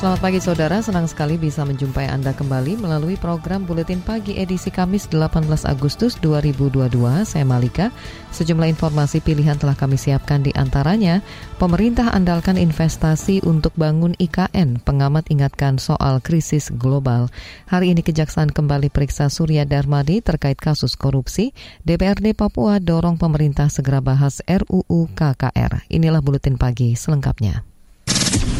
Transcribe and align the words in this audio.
Selamat 0.00 0.24
pagi 0.24 0.40
saudara, 0.40 0.80
senang 0.80 1.04
sekali 1.04 1.36
bisa 1.36 1.60
menjumpai 1.60 2.08
Anda 2.08 2.32
kembali 2.32 2.80
melalui 2.80 3.20
program 3.20 3.68
Buletin 3.68 4.00
Pagi 4.00 4.32
edisi 4.40 4.72
Kamis 4.72 5.04
18 5.12 5.44
Agustus 5.68 6.16
2022. 6.24 6.88
Saya 7.28 7.44
Malika. 7.44 7.92
Sejumlah 8.32 8.72
informasi 8.72 9.20
pilihan 9.20 9.60
telah 9.60 9.76
kami 9.76 10.00
siapkan 10.00 10.40
di 10.40 10.56
antaranya, 10.56 11.20
pemerintah 11.60 12.16
andalkan 12.16 12.56
investasi 12.56 13.44
untuk 13.44 13.76
bangun 13.76 14.16
IKN, 14.16 14.80
pengamat 14.88 15.28
ingatkan 15.28 15.76
soal 15.76 16.24
krisis 16.24 16.72
global. 16.72 17.28
Hari 17.68 17.92
ini 17.92 18.00
Kejaksaan 18.00 18.56
kembali 18.56 18.88
periksa 18.88 19.28
Surya 19.28 19.68
Darmadi 19.68 20.24
terkait 20.24 20.56
kasus 20.56 20.96
korupsi. 20.96 21.52
DPRD 21.84 22.32
Papua 22.32 22.80
dorong 22.80 23.20
pemerintah 23.20 23.68
segera 23.68 24.00
bahas 24.00 24.40
RUU 24.48 25.12
KKR. 25.12 25.92
Inilah 25.92 26.24
Buletin 26.24 26.56
Pagi 26.56 26.96
selengkapnya. 26.96 27.69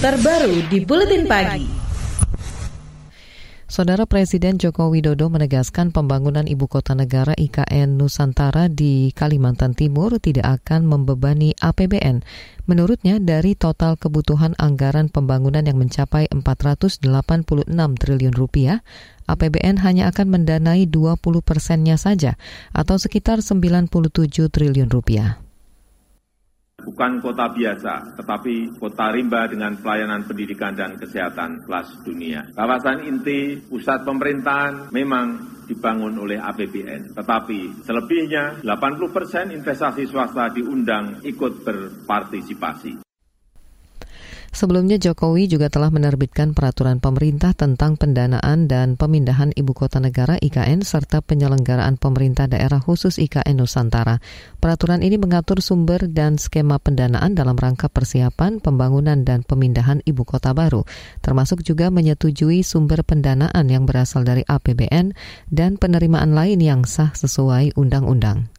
Terbaru 0.00 0.66
di 0.66 0.82
Buletin 0.82 1.30
Pagi. 1.30 1.80
Saudara 3.70 4.02
Presiden 4.02 4.58
Joko 4.58 4.90
Widodo 4.90 5.30
menegaskan 5.30 5.94
pembangunan 5.94 6.42
ibu 6.50 6.66
kota 6.66 6.98
negara 6.98 7.38
IKN 7.38 7.94
Nusantara 7.94 8.66
di 8.66 9.14
Kalimantan 9.14 9.78
Timur 9.78 10.18
tidak 10.18 10.58
akan 10.66 10.90
membebani 10.90 11.54
APBN. 11.54 12.26
Menurutnya, 12.66 13.22
dari 13.22 13.54
total 13.54 13.94
kebutuhan 13.94 14.58
anggaran 14.58 15.06
pembangunan 15.06 15.62
yang 15.62 15.78
mencapai 15.78 16.26
486 16.34 17.06
triliun 17.70 18.34
rupiah, 18.34 18.82
APBN 19.30 19.78
hanya 19.86 20.10
akan 20.10 20.34
mendanai 20.34 20.90
20 20.90 21.22
persennya 21.46 21.94
saja, 21.94 22.34
atau 22.74 22.98
sekitar 22.98 23.38
97 23.38 24.50
triliun 24.50 24.90
rupiah 24.90 25.38
bukan 26.86 27.20
kota 27.20 27.50
biasa, 27.50 28.16
tetapi 28.16 28.78
kota 28.78 29.12
rimba 29.12 29.50
dengan 29.50 29.76
pelayanan 29.80 30.24
pendidikan 30.24 30.72
dan 30.72 30.96
kesehatan 30.96 31.64
kelas 31.66 32.04
dunia. 32.06 32.46
Kawasan 32.54 33.04
inti 33.04 33.58
pusat 33.60 34.06
pemerintahan 34.06 34.94
memang 34.94 35.58
dibangun 35.70 36.18
oleh 36.18 36.38
APBN, 36.38 37.14
tetapi 37.14 37.86
selebihnya 37.86 38.62
80 38.66 39.14
persen 39.14 39.54
investasi 39.54 40.06
swasta 40.10 40.50
diundang 40.50 41.22
ikut 41.22 41.62
berpartisipasi. 41.62 43.09
Sebelumnya 44.50 44.98
Jokowi 44.98 45.46
juga 45.46 45.70
telah 45.70 45.94
menerbitkan 45.94 46.58
peraturan 46.58 46.98
pemerintah 46.98 47.54
tentang 47.54 47.94
pendanaan 47.94 48.66
dan 48.66 48.98
pemindahan 48.98 49.54
ibu 49.54 49.70
kota 49.70 50.02
negara 50.02 50.42
IKN 50.42 50.82
serta 50.82 51.22
penyelenggaraan 51.22 51.94
pemerintah 51.94 52.50
daerah 52.50 52.82
khusus 52.82 53.22
IKN 53.22 53.62
Nusantara. 53.62 54.18
Peraturan 54.58 55.06
ini 55.06 55.22
mengatur 55.22 55.62
sumber 55.62 56.10
dan 56.10 56.34
skema 56.34 56.82
pendanaan 56.82 57.38
dalam 57.38 57.54
rangka 57.54 57.86
persiapan 57.86 58.58
pembangunan 58.58 59.22
dan 59.22 59.46
pemindahan 59.46 60.02
ibu 60.02 60.26
kota 60.26 60.50
baru, 60.50 60.82
termasuk 61.22 61.62
juga 61.62 61.94
menyetujui 61.94 62.66
sumber 62.66 63.06
pendanaan 63.06 63.70
yang 63.70 63.86
berasal 63.86 64.26
dari 64.26 64.42
APBN 64.50 65.14
dan 65.46 65.78
penerimaan 65.78 66.34
lain 66.34 66.58
yang 66.58 66.82
sah 66.82 67.14
sesuai 67.14 67.78
undang-undang. 67.78 68.50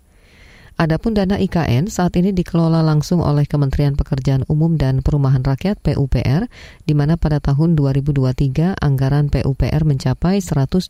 Adapun 0.82 1.14
dana 1.14 1.38
IKN 1.38 1.94
saat 1.94 2.18
ini 2.18 2.34
dikelola 2.34 2.82
langsung 2.82 3.22
oleh 3.22 3.46
Kementerian 3.46 3.94
Pekerjaan 3.94 4.50
Umum 4.50 4.82
dan 4.82 5.06
Perumahan 5.06 5.46
Rakyat 5.46 5.78
PUPR, 5.78 6.50
di 6.90 6.98
mana 6.98 7.22
pada 7.22 7.38
tahun 7.38 7.78
2023 7.78 8.82
anggaran 8.82 9.30
PUPR 9.30 9.86
mencapai 9.86 10.42
125 10.42 10.90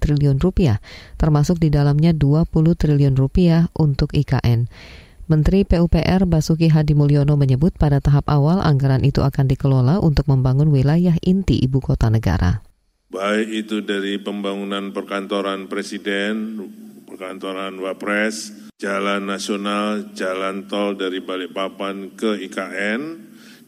triliun 0.00 0.40
rupiah, 0.40 0.80
termasuk 1.20 1.60
di 1.60 1.68
dalamnya 1.68 2.16
20 2.16 2.48
triliun 2.48 3.12
rupiah 3.12 3.68
untuk 3.76 4.08
IKN. 4.16 4.72
Menteri 5.28 5.68
PUPR 5.68 6.24
Basuki 6.24 6.72
Hadi 6.72 6.96
Mulyono 6.96 7.36
menyebut 7.36 7.76
pada 7.76 8.00
tahap 8.00 8.24
awal 8.32 8.64
anggaran 8.64 9.04
itu 9.04 9.20
akan 9.20 9.52
dikelola 9.52 10.00
untuk 10.00 10.32
membangun 10.32 10.72
wilayah 10.72 11.20
inti 11.20 11.60
ibu 11.60 11.84
kota 11.84 12.08
negara. 12.08 12.64
Baik 13.12 13.68
itu 13.68 13.84
dari 13.84 14.16
pembangunan 14.16 14.96
perkantoran 14.96 15.68
presiden, 15.68 16.56
perkantoran 17.04 17.76
wapres, 17.84 18.63
jalan 18.78 19.26
nasional, 19.28 20.12
jalan 20.12 20.66
tol 20.66 20.98
dari 20.98 21.22
Balikpapan 21.22 22.14
ke 22.18 22.38
IKN, 22.50 23.00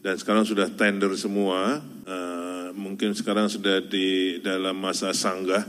dan 0.03 0.15
sekarang 0.19 0.43
sudah 0.43 0.71
tender 0.75 1.11
semua, 1.15 1.79
uh, 2.05 2.69
mungkin 2.75 3.15
sekarang 3.15 3.47
sudah 3.47 3.83
di 3.83 4.39
dalam 4.43 4.77
masa 4.77 5.15
sanggah, 5.15 5.63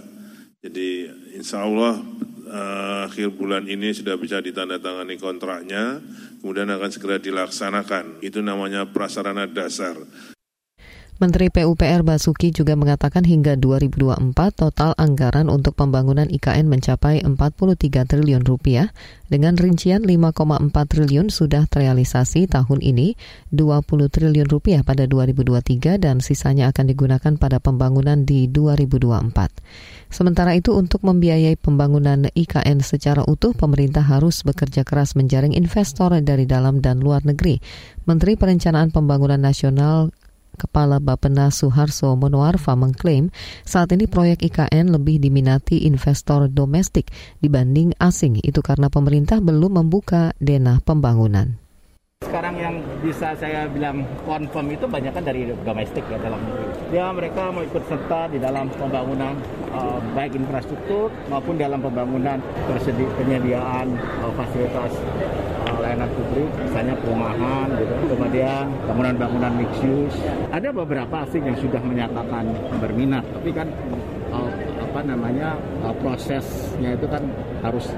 jadi 0.58 1.10
insya 1.38 1.62
Allah 1.62 2.02
uh, 2.48 3.06
akhir 3.06 3.36
bulan 3.38 3.68
ini 3.70 3.94
sudah 3.94 4.18
bisa 4.18 4.42
ditandatangani 4.42 5.14
kontraknya, 5.20 6.02
kemudian 6.42 6.70
akan 6.72 6.90
segera 6.90 7.22
dilaksanakan. 7.22 8.24
Itu 8.24 8.42
namanya 8.42 8.90
prasarana 8.90 9.46
dasar. 9.46 9.94
Menteri 11.18 11.50
PUPR 11.50 12.06
Basuki 12.06 12.54
juga 12.54 12.78
mengatakan 12.78 13.26
hingga 13.26 13.58
2024 13.58 14.38
total 14.54 14.94
anggaran 14.94 15.50
untuk 15.50 15.74
pembangunan 15.74 16.30
IKN 16.30 16.70
mencapai 16.70 17.26
43 17.26 18.06
triliun 18.06 18.46
rupiah 18.46 18.94
dengan 19.26 19.58
rincian 19.58 20.06
5,4 20.06 20.70
triliun 20.70 21.26
sudah 21.26 21.66
terrealisasi 21.66 22.46
tahun 22.46 22.78
ini, 22.78 23.18
20 23.50 24.14
triliun 24.14 24.46
rupiah 24.46 24.86
pada 24.86 25.10
2023 25.10 25.98
dan 25.98 26.22
sisanya 26.22 26.70
akan 26.70 26.86
digunakan 26.86 27.34
pada 27.34 27.58
pembangunan 27.58 28.22
di 28.22 28.46
2024. 28.46 30.14
Sementara 30.14 30.54
itu 30.54 30.70
untuk 30.78 31.02
membiayai 31.02 31.58
pembangunan 31.58 32.30
IKN 32.30 32.78
secara 32.78 33.26
utuh 33.26 33.58
pemerintah 33.58 34.06
harus 34.06 34.46
bekerja 34.46 34.86
keras 34.86 35.18
menjaring 35.18 35.50
investor 35.50 36.14
dari 36.22 36.46
dalam 36.46 36.78
dan 36.78 37.02
luar 37.02 37.26
negeri. 37.26 37.58
Menteri 38.06 38.38
Perencanaan 38.38 38.94
Pembangunan 38.94 39.42
Nasional 39.42 40.14
Kepala 40.58 40.98
Bapena 40.98 41.54
Suharso 41.54 42.10
Monoarfa 42.18 42.74
mengklaim 42.74 43.30
saat 43.62 43.94
ini 43.94 44.10
proyek 44.10 44.42
IKN 44.42 44.90
lebih 44.90 45.22
diminati 45.22 45.86
investor 45.86 46.50
domestik 46.50 47.14
dibanding 47.38 47.94
asing. 48.02 48.42
Itu 48.42 48.58
karena 48.58 48.90
pemerintah 48.90 49.38
belum 49.38 49.78
membuka 49.78 50.34
dana 50.42 50.82
pembangunan. 50.82 51.68
Sekarang 52.18 52.58
yang 52.58 52.82
bisa 52.98 53.30
saya 53.38 53.70
bilang 53.70 54.02
confirm 54.26 54.74
itu 54.74 54.90
banyak 54.90 55.14
kan 55.14 55.22
dari 55.22 55.54
domestik 55.62 56.02
ya 56.10 56.18
dalam 56.18 56.42
negeri. 56.42 56.66
Ya 56.90 57.14
mereka 57.14 57.54
mau 57.54 57.62
ikut 57.62 57.86
serta 57.86 58.26
di 58.26 58.42
dalam 58.42 58.66
pembangunan 58.74 59.38
uh, 59.70 60.02
baik 60.18 60.34
infrastruktur 60.34 61.14
maupun 61.30 61.54
dalam 61.54 61.78
pembangunan 61.78 62.42
penyediaan 63.22 63.94
uh, 64.26 64.34
fasilitas 64.34 64.98
uh, 65.88 65.96
layanan 65.96 66.10
publik, 66.12 66.50
misalnya 66.60 66.94
perumahan, 67.00 67.66
gitu, 67.80 67.92
kemudian 68.12 68.64
bangunan-bangunan 68.84 69.52
mixed 69.56 69.84
use. 69.88 70.18
Ada 70.52 70.68
beberapa 70.68 71.24
asing 71.24 71.48
yang 71.48 71.56
sudah 71.56 71.80
menyatakan 71.80 72.44
berminat, 72.76 73.24
tapi 73.32 73.50
kan 73.56 73.72
uh, 74.28 74.52
apa 74.84 75.00
namanya 75.00 75.56
uh, 75.80 75.94
prosesnya 75.96 76.92
itu 76.92 77.08
kan 77.08 77.24
harus 77.64 77.88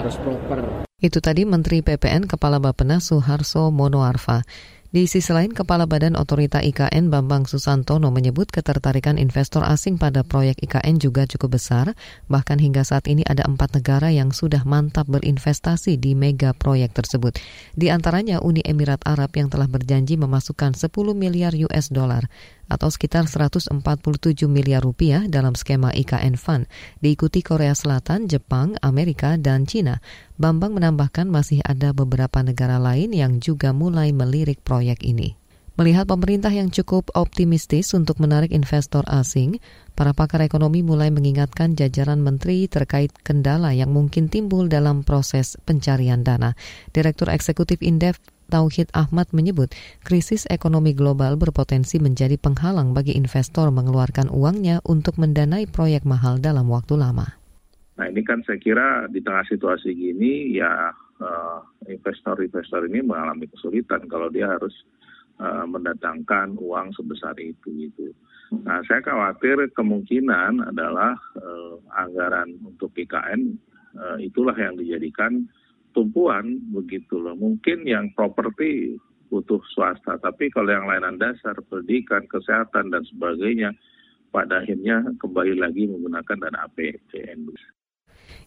harus 0.00 0.16
proper. 0.24 0.88
Itu 0.98 1.22
tadi 1.22 1.46
Menteri 1.46 1.84
PPN 1.84 2.26
Kepala 2.26 2.58
Bappenas 2.58 3.12
Suharso 3.12 3.70
Monoarfa. 3.70 4.42
Di 4.88 5.04
sisi 5.04 5.36
lain, 5.36 5.52
Kepala 5.52 5.84
Badan 5.84 6.16
Otorita 6.16 6.64
IKN 6.64 7.12
Bambang 7.12 7.44
Susantono 7.44 8.08
menyebut 8.08 8.48
ketertarikan 8.48 9.20
investor 9.20 9.60
asing 9.60 10.00
pada 10.00 10.24
proyek 10.24 10.56
IKN 10.64 10.96
juga 10.96 11.28
cukup 11.28 11.60
besar, 11.60 11.92
bahkan 12.24 12.56
hingga 12.56 12.88
saat 12.88 13.04
ini 13.04 13.20
ada 13.28 13.44
empat 13.44 13.76
negara 13.76 14.08
yang 14.08 14.32
sudah 14.32 14.64
mantap 14.64 15.04
berinvestasi 15.12 16.00
di 16.00 16.16
mega 16.16 16.56
proyek 16.56 16.96
tersebut. 16.96 17.36
Di 17.76 17.92
antaranya 17.92 18.40
Uni 18.40 18.64
Emirat 18.64 19.04
Arab 19.04 19.28
yang 19.36 19.52
telah 19.52 19.68
berjanji 19.68 20.16
memasukkan 20.16 20.72
10 20.72 20.88
miliar 21.12 21.52
US 21.68 21.92
dollar 21.92 22.24
atau 22.68 22.92
sekitar 22.92 23.26
147 23.26 23.72
miliar 24.46 24.84
rupiah 24.84 25.24
dalam 25.26 25.56
skema 25.56 25.90
IKN 25.90 26.36
Fund, 26.36 26.68
diikuti 27.00 27.40
Korea 27.40 27.72
Selatan, 27.72 28.28
Jepang, 28.28 28.76
Amerika, 28.84 29.34
dan 29.40 29.64
Cina. 29.64 29.98
Bambang 30.36 30.76
menambahkan 30.76 31.26
masih 31.26 31.64
ada 31.64 31.96
beberapa 31.96 32.44
negara 32.44 32.76
lain 32.76 33.16
yang 33.16 33.40
juga 33.40 33.74
mulai 33.74 34.12
melirik 34.14 34.62
proyek 34.62 35.02
ini. 35.02 35.34
Melihat 35.78 36.10
pemerintah 36.10 36.50
yang 36.50 36.74
cukup 36.74 37.06
optimistis 37.14 37.94
untuk 37.94 38.18
menarik 38.18 38.50
investor 38.50 39.06
asing, 39.06 39.62
para 39.94 40.10
pakar 40.10 40.42
ekonomi 40.42 40.82
mulai 40.82 41.14
mengingatkan 41.14 41.78
jajaran 41.78 42.18
menteri 42.18 42.66
terkait 42.66 43.14
kendala 43.22 43.70
yang 43.70 43.94
mungkin 43.94 44.26
timbul 44.26 44.66
dalam 44.66 45.06
proses 45.06 45.54
pencarian 45.62 46.26
dana. 46.26 46.58
Direktur 46.90 47.30
Eksekutif 47.30 47.78
Indef 47.78 48.18
Tauhid 48.48 48.88
Ahmad 48.96 49.28
menyebut 49.36 49.70
krisis 50.02 50.48
ekonomi 50.48 50.96
global 50.96 51.36
berpotensi 51.36 52.00
menjadi 52.00 52.40
penghalang 52.40 52.96
bagi 52.96 53.14
investor 53.14 53.68
mengeluarkan 53.68 54.32
uangnya 54.32 54.80
untuk 54.88 55.20
mendanai 55.20 55.68
proyek 55.68 56.08
mahal 56.08 56.40
dalam 56.40 56.66
waktu 56.72 56.96
lama. 56.96 57.36
Nah 58.00 58.06
ini 58.08 58.24
kan 58.24 58.40
saya 58.48 58.56
kira 58.56 59.06
di 59.12 59.20
tengah 59.20 59.44
situasi 59.46 59.92
gini 59.92 60.56
ya 60.56 60.94
investor-investor 61.90 62.86
uh, 62.86 62.88
ini 62.88 63.02
mengalami 63.02 63.50
kesulitan 63.50 64.06
kalau 64.06 64.30
dia 64.30 64.46
harus 64.46 64.72
uh, 65.42 65.66
mendatangkan 65.66 66.54
uang 66.58 66.94
sebesar 66.94 67.34
itu 67.42 67.90
gitu. 67.90 68.14
Nah, 68.48 68.80
saya 68.88 69.04
khawatir 69.04 69.68
kemungkinan 69.76 70.72
adalah 70.72 71.12
uh, 71.36 71.76
anggaran 72.00 72.56
untuk 72.64 72.94
uh, 72.96 74.16
itulah 74.22 74.56
yang 74.56 74.78
dijadikan 74.78 75.44
tumpuan 75.98 76.62
begitu 76.70 77.18
loh. 77.18 77.34
Mungkin 77.34 77.82
yang 77.82 78.14
properti 78.14 78.94
butuh 79.26 79.58
swasta, 79.74 80.14
tapi 80.22 80.46
kalau 80.54 80.70
yang 80.70 80.86
layanan 80.86 81.18
dasar, 81.18 81.58
pendidikan, 81.66 82.22
kesehatan 82.30 82.94
dan 82.94 83.02
sebagainya, 83.10 83.74
pada 84.30 84.62
akhirnya 84.62 85.02
kembali 85.18 85.58
lagi 85.58 85.90
menggunakan 85.90 86.36
dana 86.38 86.70
APBN. 86.70 87.50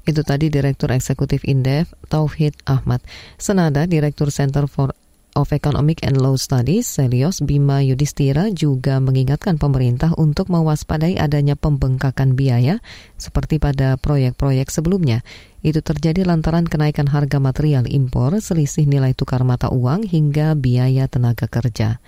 Itu 0.07 0.21
tadi 0.25 0.50
Direktur 0.50 0.89
Eksekutif 0.95 1.45
Indef, 1.45 1.94
Tauhid 2.09 2.56
Ahmad. 2.65 3.03
Senada 3.38 3.86
Direktur 3.86 4.31
Center 4.33 4.65
for 4.65 4.95
of 5.36 5.51
Economic 5.56 6.04
and 6.04 6.19
Law 6.19 6.38
Studies, 6.38 6.88
Selios 6.88 7.42
Bima 7.42 7.83
Yudhistira 7.83 8.51
juga 8.51 9.00
mengingatkan 9.01 9.57
pemerintah 9.57 10.13
untuk 10.16 10.51
mewaspadai 10.51 11.18
adanya 11.18 11.57
pembengkakan 11.57 12.38
biaya 12.38 12.80
seperti 13.16 13.57
pada 13.57 13.98
proyek-proyek 13.98 14.69
sebelumnya. 14.69 15.25
Itu 15.66 15.81
terjadi 15.81 16.24
lantaran 16.25 16.66
kenaikan 16.68 17.10
harga 17.10 17.42
material 17.42 17.89
impor, 17.89 18.38
selisih 18.38 18.88
nilai 18.88 19.18
tukar 19.18 19.44
mata 19.44 19.72
uang 19.74 20.07
hingga 20.07 20.54
biaya 20.57 21.10
tenaga 21.10 21.50
kerja. 21.50 22.01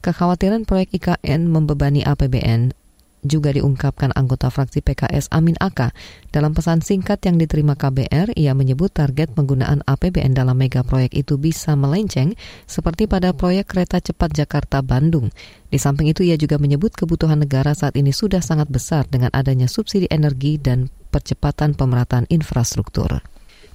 Kekhawatiran 0.00 0.64
proyek 0.64 0.94
IKN 0.94 1.50
membebani 1.50 2.06
APBN 2.06 2.85
juga 3.26 3.52
diungkapkan 3.52 4.14
anggota 4.14 4.48
fraksi 4.48 4.80
PKS 4.80 5.28
Amin 5.34 5.58
Aka. 5.58 5.92
Dalam 6.32 6.54
pesan 6.54 6.80
singkat 6.80 7.20
yang 7.26 7.36
diterima 7.36 7.74
KBR, 7.74 8.32
ia 8.38 8.54
menyebut 8.54 8.94
target 8.94 9.34
penggunaan 9.34 9.84
APBN 9.84 10.32
dalam 10.32 10.56
mega 10.56 10.80
proyek 10.86 11.12
itu 11.12 11.36
bisa 11.36 11.74
melenceng 11.74 12.38
seperti 12.64 13.04
pada 13.10 13.34
proyek 13.34 13.68
kereta 13.68 13.98
cepat 14.00 14.32
Jakarta-Bandung. 14.32 15.34
Di 15.68 15.78
samping 15.82 16.08
itu, 16.08 16.24
ia 16.24 16.38
juga 16.40 16.56
menyebut 16.56 16.94
kebutuhan 16.94 17.42
negara 17.42 17.74
saat 17.74 17.98
ini 17.98 18.14
sudah 18.14 18.40
sangat 18.40 18.70
besar 18.70 19.04
dengan 19.10 19.34
adanya 19.34 19.66
subsidi 19.66 20.06
energi 20.08 20.56
dan 20.56 20.88
percepatan 21.10 21.74
pemerataan 21.74 22.30
infrastruktur. 22.30 23.20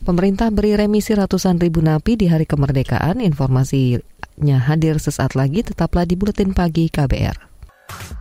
Pemerintah 0.01 0.50
beri 0.50 0.74
remisi 0.74 1.13
ratusan 1.13 1.62
ribu 1.62 1.77
napi 1.77 2.18
di 2.18 2.25
hari 2.25 2.50
kemerdekaan. 2.50 3.21
Informasinya 3.21 4.57
hadir 4.57 4.98
sesaat 4.98 5.38
lagi, 5.38 5.62
tetaplah 5.62 6.09
di 6.09 6.18
Buletin 6.18 6.57
Pagi 6.57 6.89
KBR. 6.89 8.20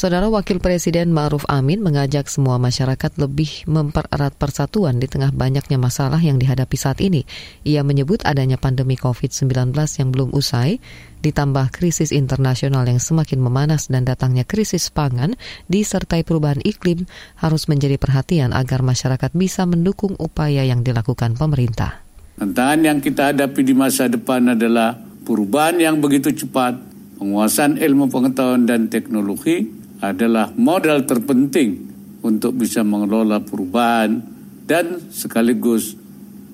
Saudara 0.00 0.32
Wakil 0.32 0.64
Presiden 0.64 1.12
Ma'ruf 1.12 1.44
Amin 1.44 1.84
mengajak 1.84 2.24
semua 2.32 2.56
masyarakat 2.56 3.20
lebih 3.20 3.68
mempererat 3.68 4.32
persatuan 4.32 4.96
di 4.96 5.04
tengah 5.04 5.28
banyaknya 5.28 5.76
masalah 5.76 6.16
yang 6.24 6.40
dihadapi 6.40 6.72
saat 6.72 7.04
ini. 7.04 7.28
Ia 7.68 7.84
menyebut 7.84 8.24
adanya 8.24 8.56
pandemi 8.56 8.96
COVID-19 8.96 9.76
yang 9.76 10.08
belum 10.08 10.32
usai, 10.32 10.80
ditambah 11.20 11.68
krisis 11.68 12.16
internasional 12.16 12.88
yang 12.88 12.96
semakin 12.96 13.44
memanas 13.44 13.92
dan 13.92 14.08
datangnya 14.08 14.48
krisis 14.48 14.88
pangan 14.88 15.36
disertai 15.68 16.24
perubahan 16.24 16.64
iklim 16.64 17.04
harus 17.36 17.68
menjadi 17.68 18.00
perhatian 18.00 18.56
agar 18.56 18.80
masyarakat 18.80 19.36
bisa 19.36 19.68
mendukung 19.68 20.16
upaya 20.16 20.64
yang 20.64 20.80
dilakukan 20.80 21.36
pemerintah. 21.36 22.00
Tantangan 22.40 22.80
yang 22.88 23.04
kita 23.04 23.36
hadapi 23.36 23.60
di 23.60 23.76
masa 23.76 24.08
depan 24.08 24.56
adalah 24.56 24.96
perubahan 25.28 25.76
yang 25.76 26.00
begitu 26.00 26.32
cepat, 26.32 26.72
penguasaan 27.20 27.76
ilmu 27.76 28.08
pengetahuan 28.08 28.64
dan 28.64 28.88
teknologi, 28.88 29.79
adalah 30.00 30.52
modal 30.56 31.04
terpenting 31.04 31.88
untuk 32.24 32.56
bisa 32.56 32.80
mengelola 32.84 33.40
perubahan 33.40 34.20
dan 34.64 35.12
sekaligus 35.12 35.96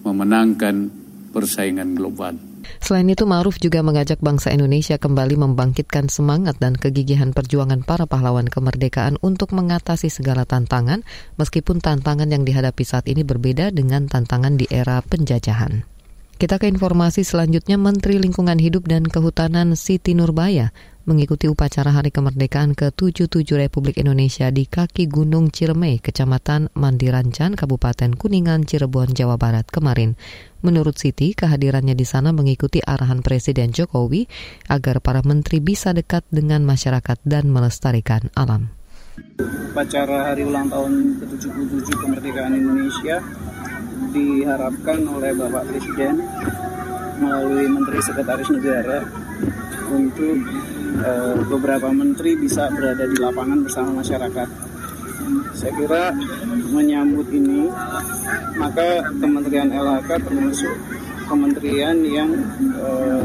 memenangkan 0.03 0.91
persaingan 1.35 1.99
global. 1.99 2.39
Selain 2.83 3.07
itu, 3.07 3.23
Ma'ruf 3.27 3.63
juga 3.63 3.79
mengajak 3.83 4.19
bangsa 4.19 4.51
Indonesia 4.51 4.99
kembali 4.99 5.39
membangkitkan 5.39 6.11
semangat 6.11 6.59
dan 6.59 6.75
kegigihan 6.75 7.31
perjuangan 7.31 7.87
para 7.87 8.11
pahlawan 8.11 8.51
kemerdekaan 8.51 9.23
untuk 9.23 9.55
mengatasi 9.55 10.11
segala 10.11 10.43
tantangan, 10.43 11.07
meskipun 11.39 11.79
tantangan 11.79 12.27
yang 12.27 12.43
dihadapi 12.43 12.83
saat 12.83 13.07
ini 13.07 13.23
berbeda 13.23 13.71
dengan 13.71 14.11
tantangan 14.11 14.59
di 14.59 14.67
era 14.67 14.99
penjajahan. 15.03 15.87
Kita 16.37 16.61
ke 16.61 16.69
informasi 16.69 17.25
selanjutnya, 17.25 17.81
Menteri 17.81 18.21
Lingkungan 18.21 18.61
Hidup 18.61 18.91
dan 18.91 19.09
Kehutanan 19.09 19.73
Siti 19.73 20.13
Nurbaya 20.13 20.69
mengikuti 21.07 21.47
upacara 21.47 21.95
Hari 21.95 22.11
Kemerdekaan 22.11 22.75
ke-77 22.75 23.47
Republik 23.55 24.03
Indonesia 24.03 24.51
di 24.51 24.67
kaki 24.67 25.07
Gunung 25.07 25.55
Ciremai, 25.55 26.03
Kecamatan 26.03 26.75
Mandirancan, 26.75 27.55
Kabupaten 27.55 28.19
Kuningan, 28.19 28.67
Cirebon, 28.67 29.15
Jawa 29.15 29.39
Barat 29.39 29.71
kemarin. 29.71 30.19
Menurut 30.67 30.99
Siti, 30.99 31.33
kehadirannya 31.39 31.95
di 31.95 32.03
sana 32.03 32.35
mengikuti 32.35 32.83
arahan 32.83 33.23
Presiden 33.23 33.71
Jokowi 33.71 34.27
agar 34.67 34.99
para 34.99 35.23
menteri 35.23 35.63
bisa 35.63 35.95
dekat 35.95 36.27
dengan 36.35 36.67
masyarakat 36.67 37.23
dan 37.23 37.55
melestarikan 37.55 38.27
alam. 38.35 38.75
Upacara 39.73 40.35
hari 40.35 40.45
ulang 40.45 40.69
tahun 40.69 41.23
ke-77 41.23 41.89
kemerdekaan 42.03 42.53
Indonesia 42.53 43.23
diharapkan 44.11 45.01
oleh 45.07 45.33
Bapak 45.39 45.65
Presiden 45.71 46.21
melalui 47.23 47.65
Menteri 47.71 48.01
Sekretaris 48.03 48.51
Negara 48.53 49.09
untuk 49.89 50.37
uh, 51.03 51.35
beberapa 51.49 51.89
menteri 51.91 52.37
bisa 52.39 52.69
berada 52.73 53.05
di 53.05 53.17
lapangan 53.19 53.65
bersama 53.65 54.01
masyarakat. 54.01 54.49
Saya 55.57 55.73
kira 55.75 56.15
menyambut 56.71 57.27
ini, 57.33 57.67
maka 58.61 59.03
Kementerian 59.19 59.73
LHK 59.73 60.11
termasuk 60.23 60.75
kementerian 61.27 61.97
yang 62.07 62.31
uh, 62.79 63.25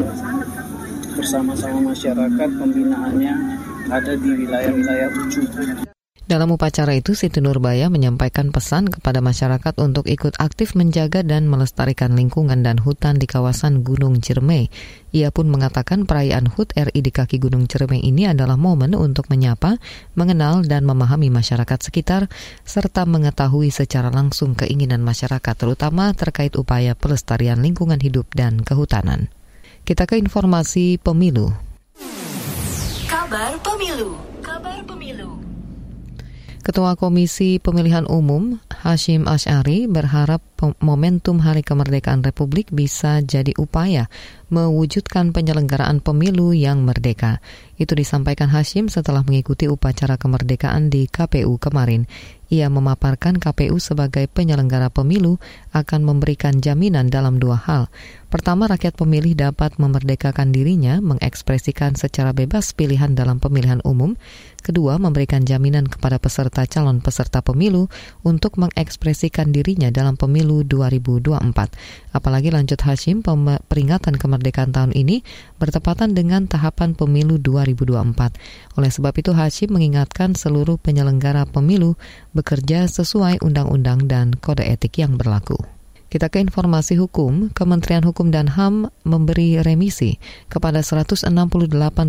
bersama-sama 1.14 1.94
masyarakat 1.94 2.50
pembinaannya 2.58 3.34
ada 3.92 4.14
di 4.18 4.30
wilayah-wilayah 4.42 5.10
ujung. 5.22 5.91
Dalam 6.32 6.48
upacara 6.56 6.96
itu, 6.96 7.12
Siti 7.12 7.44
Nurbaya 7.44 7.92
menyampaikan 7.92 8.56
pesan 8.56 8.88
kepada 8.88 9.20
masyarakat 9.20 9.76
untuk 9.84 10.08
ikut 10.08 10.40
aktif 10.40 10.80
menjaga 10.80 11.28
dan 11.28 11.52
melestarikan 11.52 12.16
lingkungan 12.16 12.64
dan 12.64 12.80
hutan 12.80 13.20
di 13.20 13.28
kawasan 13.28 13.84
Gunung 13.84 14.24
Ciremai. 14.24 14.72
Ia 15.12 15.28
pun 15.36 15.52
mengatakan 15.52 16.08
perayaan 16.08 16.48
HUT 16.48 16.72
RI 16.72 17.04
di 17.04 17.12
kaki 17.12 17.36
Gunung 17.36 17.68
Ciremai 17.68 18.00
ini 18.00 18.32
adalah 18.32 18.56
momen 18.56 18.96
untuk 18.96 19.28
menyapa, 19.28 19.76
mengenal, 20.16 20.64
dan 20.64 20.88
memahami 20.88 21.28
masyarakat 21.28 21.92
sekitar, 21.92 22.32
serta 22.64 23.04
mengetahui 23.04 23.68
secara 23.68 24.08
langsung 24.08 24.56
keinginan 24.56 25.04
masyarakat 25.04 25.56
terutama 25.60 26.16
terkait 26.16 26.56
upaya 26.56 26.96
pelestarian 26.96 27.60
lingkungan 27.60 28.00
hidup 28.00 28.32
dan 28.32 28.64
kehutanan. 28.64 29.28
Kita 29.84 30.08
ke 30.08 30.16
informasi 30.16 30.96
pemilu. 30.96 31.52
Kabar 33.12 33.60
pemilu. 33.60 34.16
Kabar 34.40 34.80
pemilu. 34.88 35.41
Ketua 36.62 36.94
Komisi 36.94 37.58
Pemilihan 37.58 38.06
Umum 38.06 38.62
Hashim 38.70 39.26
Ash'ari 39.26 39.90
berharap 39.90 40.46
momentum 40.78 41.42
Hari 41.42 41.66
Kemerdekaan 41.66 42.22
Republik 42.22 42.70
bisa 42.70 43.20
jadi 43.26 43.50
upaya 43.58 44.08
mewujudkan 44.52 45.32
penyelenggaraan 45.32 46.04
pemilu 46.04 46.52
yang 46.52 46.84
merdeka. 46.84 47.40
Itu 47.82 47.98
disampaikan 47.98 48.52
Hashim 48.54 48.92
setelah 48.92 49.26
mengikuti 49.26 49.66
upacara 49.66 50.20
kemerdekaan 50.20 50.94
di 50.94 51.10
KPU 51.10 51.58
kemarin. 51.58 52.06
Ia 52.52 52.68
memaparkan 52.68 53.40
KPU 53.40 53.80
sebagai 53.80 54.28
penyelenggara 54.28 54.92
pemilu 54.92 55.40
akan 55.72 56.04
memberikan 56.04 56.60
jaminan 56.60 57.08
dalam 57.08 57.40
dua 57.40 57.56
hal. 57.56 57.88
Pertama, 58.28 58.68
rakyat 58.68 59.00
pemilih 59.00 59.40
dapat 59.40 59.80
memerdekakan 59.80 60.52
dirinya 60.52 61.00
mengekspresikan 61.00 61.96
secara 61.96 62.36
bebas 62.36 62.76
pilihan 62.76 63.16
dalam 63.16 63.40
pemilihan 63.40 63.80
umum. 63.88 64.20
Kedua, 64.60 65.00
memberikan 65.00 65.48
jaminan 65.48 65.88
kepada 65.88 66.20
peserta 66.20 66.68
calon 66.68 67.00
peserta 67.00 67.40
pemilu 67.40 67.88
untuk 68.28 68.60
mengekspresikan 68.60 69.56
dirinya 69.56 69.88
dalam 69.88 70.20
pemilu 70.20 70.68
2024. 70.68 71.32
Apalagi 72.12 72.52
lanjut 72.52 72.84
Hashim, 72.84 73.24
peringatan 73.68 74.20
kemerdekaan 74.20 74.41
tahun 74.50 74.98
ini 74.98 75.22
bertepatan 75.62 76.18
dengan 76.18 76.50
tahapan 76.50 76.98
pemilu 76.98 77.38
2024. 77.38 78.82
Oleh 78.82 78.92
sebab 78.92 79.14
itu, 79.14 79.38
Hashim 79.38 79.78
mengingatkan 79.78 80.34
seluruh 80.34 80.82
penyelenggara 80.82 81.46
pemilu 81.46 81.94
bekerja 82.34 82.90
sesuai 82.90 83.46
undang-undang 83.46 84.10
dan 84.10 84.34
kode 84.34 84.66
etik 84.66 84.98
yang 84.98 85.22
berlaku. 85.22 85.81
Kita 86.12 86.28
ke 86.28 86.44
informasi 86.44 87.00
hukum, 87.00 87.56
Kementerian 87.56 88.04
Hukum 88.04 88.36
dan 88.36 88.52
HAM 88.52 88.92
memberi 89.08 89.64
remisi 89.64 90.20
kepada 90.52 90.84
168 90.84 91.32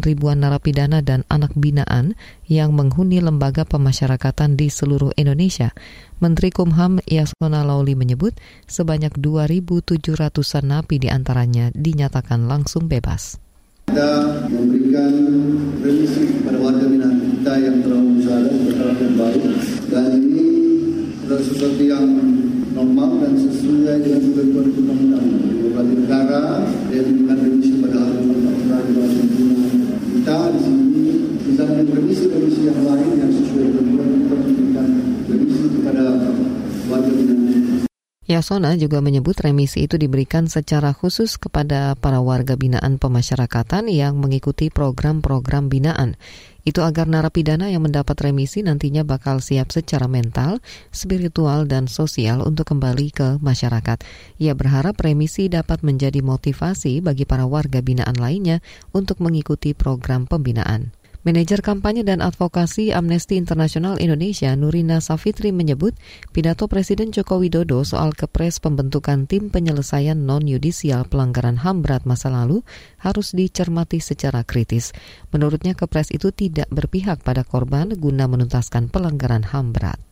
ribuan 0.02 0.42
narapidana 0.42 1.06
dan 1.06 1.22
anak 1.30 1.54
binaan 1.54 2.18
yang 2.50 2.74
menghuni 2.74 3.22
lembaga 3.22 3.62
pemasyarakatan 3.62 4.58
di 4.58 4.74
seluruh 4.74 5.14
Indonesia. 5.14 5.70
Menteri 6.18 6.50
Kumham 6.50 6.98
Yasona 7.06 7.62
Lauli 7.62 7.94
menyebut 7.94 8.34
sebanyak 8.66 9.14
2.700-an 9.22 10.66
napi 10.66 10.98
di 10.98 11.06
antaranya 11.06 11.70
dinyatakan 11.70 12.50
langsung 12.50 12.90
bebas. 12.90 13.38
Kita 13.86 14.42
memberikan 14.50 15.14
remisi 15.78 16.42
kepada 16.42 16.58
warga 16.58 16.90
binaan 16.90 17.38
kita 17.38 17.54
yang 17.54 17.86
telah 17.86 18.02
berkelakuan 18.66 19.14
baik 19.14 19.42
dan 19.94 20.10
ini 20.18 20.46
adalah 21.22 21.42
sesuatu 21.46 21.82
yang 21.86 22.41
normal 23.02 23.26
dan 23.26 23.34
sesuai 23.34 23.96
dengan 23.98 24.20
ketentuan 24.30 24.66
undang-undang. 24.78 25.26
Berbagai 25.62 25.96
negara 26.06 26.42
yang 26.94 27.06
memberikan 27.10 27.38
remisi 27.42 27.72
pada 27.82 27.98
aturan 27.98 29.14
kita 30.12 30.38
di 30.54 30.60
sini 30.62 31.04
bisa 31.42 31.62
dengan 31.66 31.86
remisi-remisi 31.98 32.60
yang 32.62 32.80
lain 32.86 33.10
yang 33.18 33.32
sesuai 33.34 33.66
dengan 33.74 33.84
kita 33.90 34.04
memberikan 34.38 34.88
remisi 35.26 35.66
kepada 35.74 36.04
warga 36.86 37.10
binaan 37.10 37.91
Yasona 38.32 38.80
juga 38.80 39.04
menyebut 39.04 39.36
remisi 39.44 39.84
itu 39.84 40.00
diberikan 40.00 40.48
secara 40.48 40.96
khusus 40.96 41.36
kepada 41.36 41.92
para 42.00 42.24
warga 42.24 42.56
binaan 42.56 42.96
pemasyarakatan 42.96 43.92
yang 43.92 44.16
mengikuti 44.16 44.72
program-program 44.72 45.68
binaan. 45.68 46.16
Itu 46.64 46.80
agar 46.80 47.12
narapidana 47.12 47.68
yang 47.68 47.84
mendapat 47.84 48.16
remisi 48.24 48.64
nantinya 48.64 49.04
bakal 49.04 49.44
siap 49.44 49.68
secara 49.68 50.08
mental, 50.08 50.64
spiritual, 50.94 51.68
dan 51.68 51.92
sosial 51.92 52.40
untuk 52.40 52.72
kembali 52.72 53.12
ke 53.12 53.28
masyarakat. 53.44 54.00
Ia 54.40 54.56
berharap 54.56 54.96
remisi 55.04 55.52
dapat 55.52 55.84
menjadi 55.84 56.24
motivasi 56.24 57.04
bagi 57.04 57.28
para 57.28 57.44
warga 57.44 57.84
binaan 57.84 58.16
lainnya 58.16 58.64
untuk 58.96 59.20
mengikuti 59.20 59.76
program 59.76 60.24
pembinaan. 60.24 61.01
Manajer 61.22 61.62
kampanye 61.62 62.02
dan 62.02 62.18
advokasi 62.18 62.90
Amnesty 62.90 63.38
International 63.38 63.94
Indonesia 64.02 64.50
Nurina 64.58 64.98
Safitri 64.98 65.54
menyebut 65.54 65.94
pidato 66.34 66.66
Presiden 66.66 67.14
Joko 67.14 67.38
Widodo 67.38 67.86
soal 67.86 68.10
kepres 68.10 68.58
pembentukan 68.58 69.30
tim 69.30 69.46
penyelesaian 69.46 70.18
non-yudisial 70.18 71.06
pelanggaran 71.06 71.62
HAM 71.62 71.86
berat 71.86 72.10
masa 72.10 72.26
lalu 72.26 72.66
harus 72.98 73.38
dicermati 73.38 74.02
secara 74.02 74.42
kritis. 74.42 74.90
Menurutnya 75.30 75.78
kepres 75.78 76.10
itu 76.10 76.34
tidak 76.34 76.66
berpihak 76.74 77.22
pada 77.22 77.46
korban 77.46 77.94
guna 77.94 78.26
menuntaskan 78.26 78.90
pelanggaran 78.90 79.46
HAM 79.46 79.78
berat. 79.78 80.02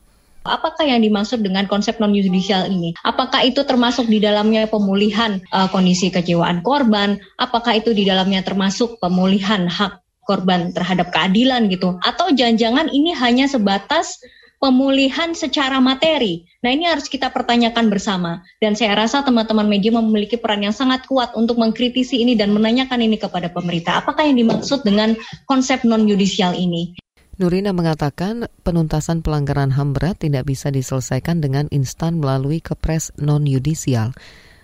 Apakah 0.47 0.87
yang 0.87 1.03
dimaksud 1.03 1.43
dengan 1.43 1.67
konsep 1.67 1.99
non 1.99 2.15
yudisial 2.15 2.71
ini? 2.71 2.95
Apakah 3.03 3.43
itu 3.43 3.67
termasuk 3.67 4.07
di 4.07 4.23
dalamnya 4.23 4.71
pemulihan 4.71 5.43
uh, 5.51 5.67
kondisi 5.75 6.15
kecewaan 6.15 6.63
korban? 6.63 7.19
Apakah 7.35 7.83
itu 7.83 7.91
di 7.91 8.07
dalamnya 8.07 8.47
termasuk 8.47 9.03
pemulihan 9.03 9.67
hak 9.67 10.07
korban 10.31 10.71
terhadap 10.71 11.11
keadilan 11.11 11.67
gitu 11.67 11.99
atau 12.07 12.31
jangan-jangan 12.31 12.87
ini 12.95 13.11
hanya 13.19 13.51
sebatas 13.51 14.23
pemulihan 14.61 15.33
secara 15.33 15.81
materi. 15.81 16.45
Nah, 16.61 16.71
ini 16.71 16.85
harus 16.85 17.09
kita 17.09 17.33
pertanyakan 17.33 17.89
bersama. 17.89 18.45
Dan 18.61 18.77
saya 18.77 18.93
rasa 18.93 19.25
teman-teman 19.25 19.65
media 19.65 19.91
memiliki 19.97 20.37
peran 20.37 20.61
yang 20.61 20.77
sangat 20.77 21.09
kuat 21.09 21.33
untuk 21.33 21.57
mengkritisi 21.57 22.21
ini 22.21 22.37
dan 22.37 22.53
menanyakan 22.53 23.01
ini 23.01 23.17
kepada 23.17 23.49
pemerintah. 23.49 24.05
Apakah 24.05 24.29
yang 24.29 24.37
dimaksud 24.37 24.85
dengan 24.85 25.17
konsep 25.49 25.83
non-yudisial 25.83 26.53
ini? 26.53 26.95
Nurina 27.41 27.73
mengatakan 27.73 28.53
penuntasan 28.69 29.25
pelanggaran 29.25 29.73
HAM 29.73 29.97
berat 29.97 30.21
tidak 30.21 30.45
bisa 30.45 30.69
diselesaikan 30.69 31.41
dengan 31.41 31.73
instan 31.73 32.21
melalui 32.21 32.61
kepres 32.61 33.17
non-yudisial. 33.17 34.13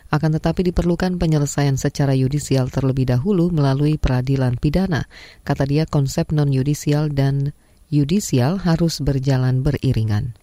Akan 0.09 0.31
tetapi 0.33 0.71
diperlukan 0.71 1.19
penyelesaian 1.19 1.75
secara 1.75 2.15
yudisial 2.15 2.71
terlebih 2.71 3.11
dahulu 3.11 3.51
melalui 3.51 3.99
peradilan 3.99 4.55
pidana. 4.57 5.11
Kata 5.43 5.67
dia 5.67 5.85
konsep 5.85 6.31
non-yudisial 6.31 7.11
dan 7.11 7.51
yudisial 7.91 8.63
harus 8.63 9.03
berjalan 9.03 9.67
beriringan. 9.67 10.39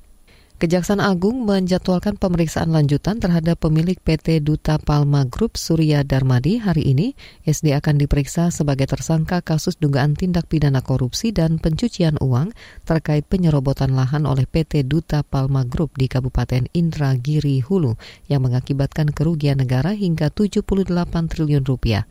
Kejaksaan 0.63 1.03
Agung 1.03 1.43
menjadwalkan 1.43 2.15
pemeriksaan 2.15 2.71
lanjutan 2.71 3.19
terhadap 3.19 3.59
pemilik 3.67 3.99
PT 3.99 4.39
Duta 4.39 4.79
Palma 4.79 5.27
Group 5.27 5.59
Surya 5.59 6.07
Darmadi 6.07 6.55
hari 6.55 6.87
ini. 6.87 7.19
SD 7.43 7.75
akan 7.75 7.99
diperiksa 7.99 8.47
sebagai 8.47 8.87
tersangka 8.87 9.43
kasus 9.43 9.75
dugaan 9.75 10.15
tindak 10.15 10.47
pidana 10.47 10.79
korupsi 10.79 11.35
dan 11.35 11.59
pencucian 11.59 12.15
uang 12.23 12.55
terkait 12.87 13.27
penyerobotan 13.27 13.91
lahan 13.91 14.23
oleh 14.23 14.47
PT 14.47 14.87
Duta 14.87 15.27
Palma 15.27 15.67
Group 15.67 15.99
di 15.99 16.07
Kabupaten 16.07 16.71
Indragiri 16.71 17.59
Hulu 17.59 17.99
yang 18.31 18.47
mengakibatkan 18.47 19.11
kerugian 19.11 19.59
negara 19.59 19.91
hingga 19.91 20.31
78 20.31 20.79
triliun 21.27 21.67
rupiah. 21.67 22.07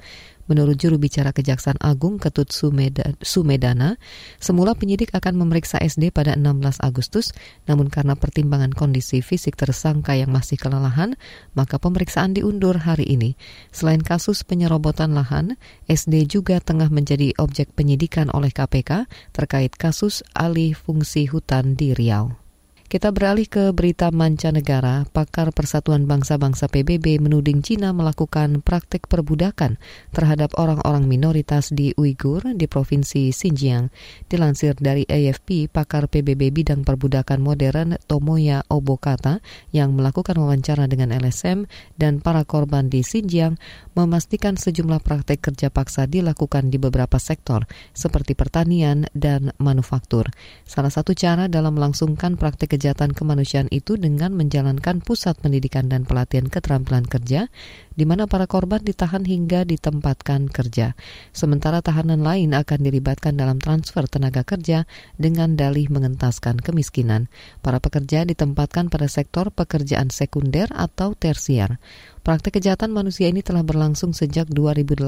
Menurut 0.51 0.75
juru 0.75 0.99
bicara 0.99 1.31
Kejaksaan 1.31 1.79
Agung 1.79 2.19
Ketut 2.19 2.51
Sumedana, 3.23 3.95
semula 4.43 4.75
penyidik 4.75 5.15
akan 5.15 5.39
memeriksa 5.39 5.79
SD 5.79 6.11
pada 6.11 6.35
16 6.35 6.83
Agustus, 6.83 7.31
namun 7.71 7.87
karena 7.87 8.19
pertimbangan 8.19 8.75
kondisi 8.75 9.23
fisik 9.23 9.55
tersangka 9.55 10.19
yang 10.19 10.35
masih 10.35 10.59
kelelahan, 10.59 11.15
maka 11.55 11.79
pemeriksaan 11.79 12.35
diundur 12.35 12.83
hari 12.83 13.07
ini. 13.07 13.39
Selain 13.71 14.03
kasus 14.03 14.43
penyerobotan 14.43 15.15
lahan, 15.15 15.55
SD 15.87 16.27
juga 16.27 16.59
tengah 16.59 16.91
menjadi 16.91 17.31
objek 17.39 17.71
penyidikan 17.79 18.27
oleh 18.35 18.51
KPK 18.51 19.07
terkait 19.31 19.79
kasus 19.79 20.27
alih 20.35 20.75
fungsi 20.75 21.31
hutan 21.31 21.79
di 21.79 21.95
Riau. 21.95 22.42
Kita 22.93 23.09
beralih 23.09 23.49
ke 23.49 23.73
berita 23.73 24.13
mancanegara. 24.13 25.09
Pakar 25.09 25.49
Persatuan 25.57 26.05
Bangsa-Bangsa 26.05 26.69
PBB 26.69 27.25
menuding 27.25 27.65
Cina 27.65 27.89
melakukan 27.97 28.61
praktik 28.61 29.09
perbudakan 29.09 29.81
terhadap 30.13 30.53
orang-orang 30.61 31.09
minoritas 31.09 31.73
di 31.73 31.97
Uighur 31.97 32.45
di 32.53 32.69
Provinsi 32.69 33.33
Xinjiang. 33.33 33.89
Dilansir 34.29 34.77
dari 34.77 35.09
AFP, 35.09 35.73
pakar 35.73 36.05
PBB 36.05 36.53
bidang 36.53 36.85
perbudakan 36.85 37.41
modern 37.41 37.97
Tomoya 38.05 38.61
Obokata 38.69 39.41
yang 39.73 39.97
melakukan 39.97 40.37
wawancara 40.37 40.85
dengan 40.85 41.17
LSM 41.17 41.65
dan 41.97 42.21
para 42.21 42.45
korban 42.45 42.93
di 42.93 43.01
Xinjiang 43.01 43.57
memastikan 43.97 44.61
sejumlah 44.61 45.01
praktik 45.01 45.41
kerja 45.41 45.73
paksa 45.73 46.05
dilakukan 46.05 46.69
di 46.69 46.77
beberapa 46.77 47.17
sektor 47.17 47.65
seperti 47.97 48.37
pertanian 48.37 49.09
dan 49.17 49.57
manufaktur. 49.57 50.29
Salah 50.69 50.93
satu 50.93 51.17
cara 51.17 51.49
dalam 51.49 51.81
melangsungkan 51.81 52.37
praktik 52.37 52.82
kejahatan 52.83 53.15
kemanusiaan 53.15 53.71
itu 53.71 53.95
dengan 53.95 54.35
menjalankan 54.35 54.99
pusat 55.07 55.39
pendidikan 55.39 55.87
dan 55.87 56.03
pelatihan 56.03 56.51
keterampilan 56.51 57.07
kerja, 57.07 57.47
di 57.99 58.05
mana 58.09 58.25
para 58.29 58.49
korban 58.49 58.81
ditahan 58.81 59.25
hingga 59.25 59.65
ditempatkan 59.69 60.49
kerja. 60.49 60.95
Sementara 61.31 61.81
tahanan 61.81 62.21
lain 62.21 62.57
akan 62.57 62.81
dilibatkan 62.83 63.37
dalam 63.37 63.59
transfer 63.59 64.05
tenaga 64.09 64.45
kerja 64.45 64.85
dengan 65.17 65.55
dalih 65.55 65.89
mengentaskan 65.93 66.61
kemiskinan. 66.61 67.33
Para 67.61 67.79
pekerja 67.79 68.25
ditempatkan 68.29 68.89
pada 68.89 69.09
sektor 69.09 69.53
pekerjaan 69.53 70.09
sekunder 70.09 70.71
atau 70.73 71.13
tersier. 71.17 71.81
Praktek 72.23 72.63
kejahatan 72.63 72.95
manusia 72.95 73.27
ini 73.27 73.43
telah 73.43 73.67
berlangsung 73.67 74.15
sejak 74.15 74.47
2018 74.47 75.03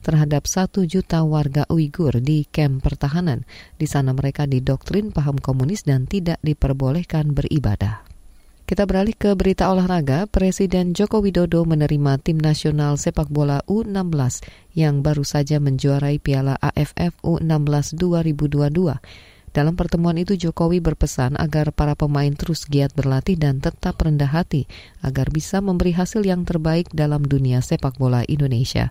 terhadap 0.00 0.48
satu 0.48 0.88
juta 0.88 1.20
warga 1.20 1.68
Uighur 1.68 2.16
di 2.24 2.48
kamp 2.48 2.80
pertahanan. 2.80 3.44
Di 3.76 3.84
sana 3.84 4.16
mereka 4.16 4.48
didoktrin 4.48 5.12
paham 5.12 5.36
komunis 5.36 5.84
dan 5.84 6.08
tidak 6.08 6.40
diperbolehkan 6.40 7.36
beribadah. 7.36 8.13
Kita 8.64 8.88
beralih 8.88 9.12
ke 9.12 9.36
berita 9.36 9.68
olahraga. 9.68 10.24
Presiden 10.24 10.96
Joko 10.96 11.20
Widodo 11.20 11.68
menerima 11.68 12.16
tim 12.16 12.40
nasional 12.40 12.96
sepak 12.96 13.28
bola 13.28 13.60
U16 13.68 14.40
yang 14.72 15.04
baru 15.04 15.20
saja 15.20 15.60
menjuarai 15.60 16.16
Piala 16.16 16.56
AFF 16.56 17.20
U16 17.20 17.92
2022. 18.00 19.33
Dalam 19.54 19.78
pertemuan 19.78 20.18
itu 20.18 20.34
Jokowi 20.34 20.82
berpesan 20.82 21.38
agar 21.38 21.70
para 21.70 21.94
pemain 21.94 22.34
terus 22.34 22.66
giat 22.66 22.90
berlatih 22.90 23.38
dan 23.38 23.62
tetap 23.62 24.02
rendah 24.02 24.26
hati 24.26 24.66
agar 24.98 25.30
bisa 25.30 25.62
memberi 25.62 25.94
hasil 25.94 26.26
yang 26.26 26.42
terbaik 26.42 26.90
dalam 26.90 27.22
dunia 27.22 27.62
sepak 27.62 27.94
bola 27.94 28.26
Indonesia. 28.26 28.90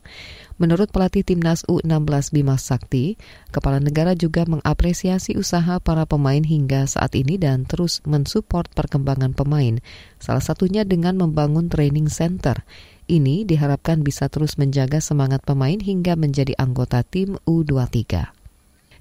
Menurut 0.55 0.87
pelatih 0.87 1.27
timnas 1.27 1.67
U16 1.67 2.31
Bima 2.31 2.55
Sakti, 2.55 3.19
kepala 3.51 3.83
negara 3.83 4.15
juga 4.15 4.47
mengapresiasi 4.47 5.35
usaha 5.35 5.83
para 5.83 6.07
pemain 6.07 6.39
hingga 6.39 6.87
saat 6.87 7.11
ini 7.19 7.35
dan 7.35 7.67
terus 7.67 7.99
mensupport 8.07 8.71
perkembangan 8.71 9.35
pemain, 9.35 9.83
salah 10.15 10.39
satunya 10.39 10.87
dengan 10.87 11.19
membangun 11.19 11.67
training 11.67 12.07
center. 12.07 12.63
Ini 13.11 13.43
diharapkan 13.43 13.99
bisa 13.99 14.31
terus 14.31 14.55
menjaga 14.55 15.03
semangat 15.03 15.43
pemain 15.43 15.75
hingga 15.75 16.15
menjadi 16.15 16.55
anggota 16.55 17.03
tim 17.03 17.35
U23. 17.43 18.42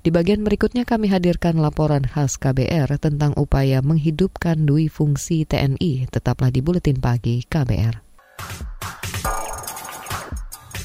Di 0.03 0.11
bagian 0.11 0.43
berikutnya 0.43 0.83
kami 0.83 1.07
hadirkan 1.15 1.63
laporan 1.63 2.03
khas 2.03 2.35
KBR 2.35 2.99
tentang 2.99 3.39
upaya 3.39 3.79
menghidupkan 3.87 4.67
dui 4.67 4.91
fungsi 4.91 5.47
TNI. 5.47 6.11
Tetaplah 6.11 6.51
di 6.51 6.59
Buletin 6.59 6.99
Pagi 6.99 7.47
KBR. 7.47 8.03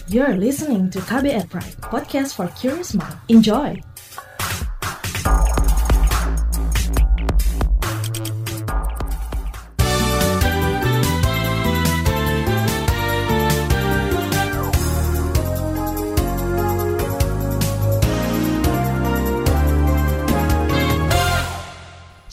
You're 0.05 0.37
listening 0.37 0.93
to 0.93 1.01
KBR 1.01 1.49
Pride, 1.49 1.81
podcast 1.81 2.37
for 2.37 2.45
curious 2.53 2.93
mind. 2.93 3.17
Enjoy! 3.25 3.81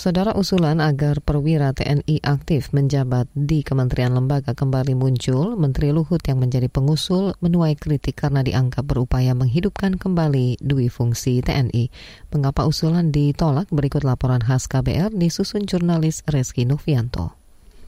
Saudara 0.04 0.36
usulan 0.36 0.84
agar 0.84 1.24
perwira 1.24 1.72
TNI 1.72 2.20
aktif 2.28 2.76
menjabat 2.76 3.24
di 3.32 3.64
kementerian 3.64 4.12
lembaga 4.12 4.52
kembali 4.52 4.92
muncul, 4.92 5.56
Menteri 5.56 5.96
Luhut 5.96 6.20
yang 6.28 6.44
menjadi 6.44 6.68
pengusul 6.68 7.32
menuai 7.40 7.72
kritik 7.72 8.20
karena 8.20 8.44
dianggap 8.44 8.84
berupaya 8.84 9.32
menghidupkan 9.32 9.96
kembali 9.96 10.60
dui 10.60 10.92
fungsi 10.92 11.40
TNI. 11.40 11.88
Mengapa 12.36 12.68
usulan 12.68 13.16
ditolak? 13.16 13.64
Berikut 13.72 14.04
laporan 14.04 14.44
khas 14.44 14.68
KBR 14.68 15.16
disusun 15.16 15.64
jurnalis 15.64 16.20
Reski 16.28 16.68
Novianto. 16.68 17.32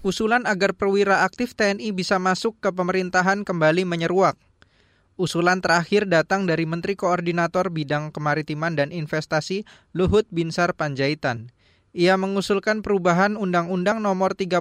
Usulan 0.00 0.48
agar 0.48 0.72
perwira 0.72 1.20
aktif 1.20 1.52
TNI 1.52 1.92
bisa 1.92 2.16
masuk 2.16 2.56
ke 2.64 2.72
pemerintahan 2.72 3.44
kembali 3.44 3.84
menyeruak. 3.84 4.40
Usulan 5.20 5.60
terakhir 5.60 6.08
datang 6.08 6.48
dari 6.48 6.64
Menteri 6.64 6.96
Koordinator 6.96 7.68
Bidang 7.68 8.08
Kemaritiman 8.08 8.72
dan 8.72 8.88
Investasi 8.88 9.68
Luhut 9.92 10.24
Binsar 10.32 10.72
Panjaitan. 10.72 11.52
Ia 11.96 12.12
mengusulkan 12.20 12.84
perubahan 12.84 13.40
Undang-Undang 13.40 14.04
Nomor 14.04 14.36
34 14.36 14.60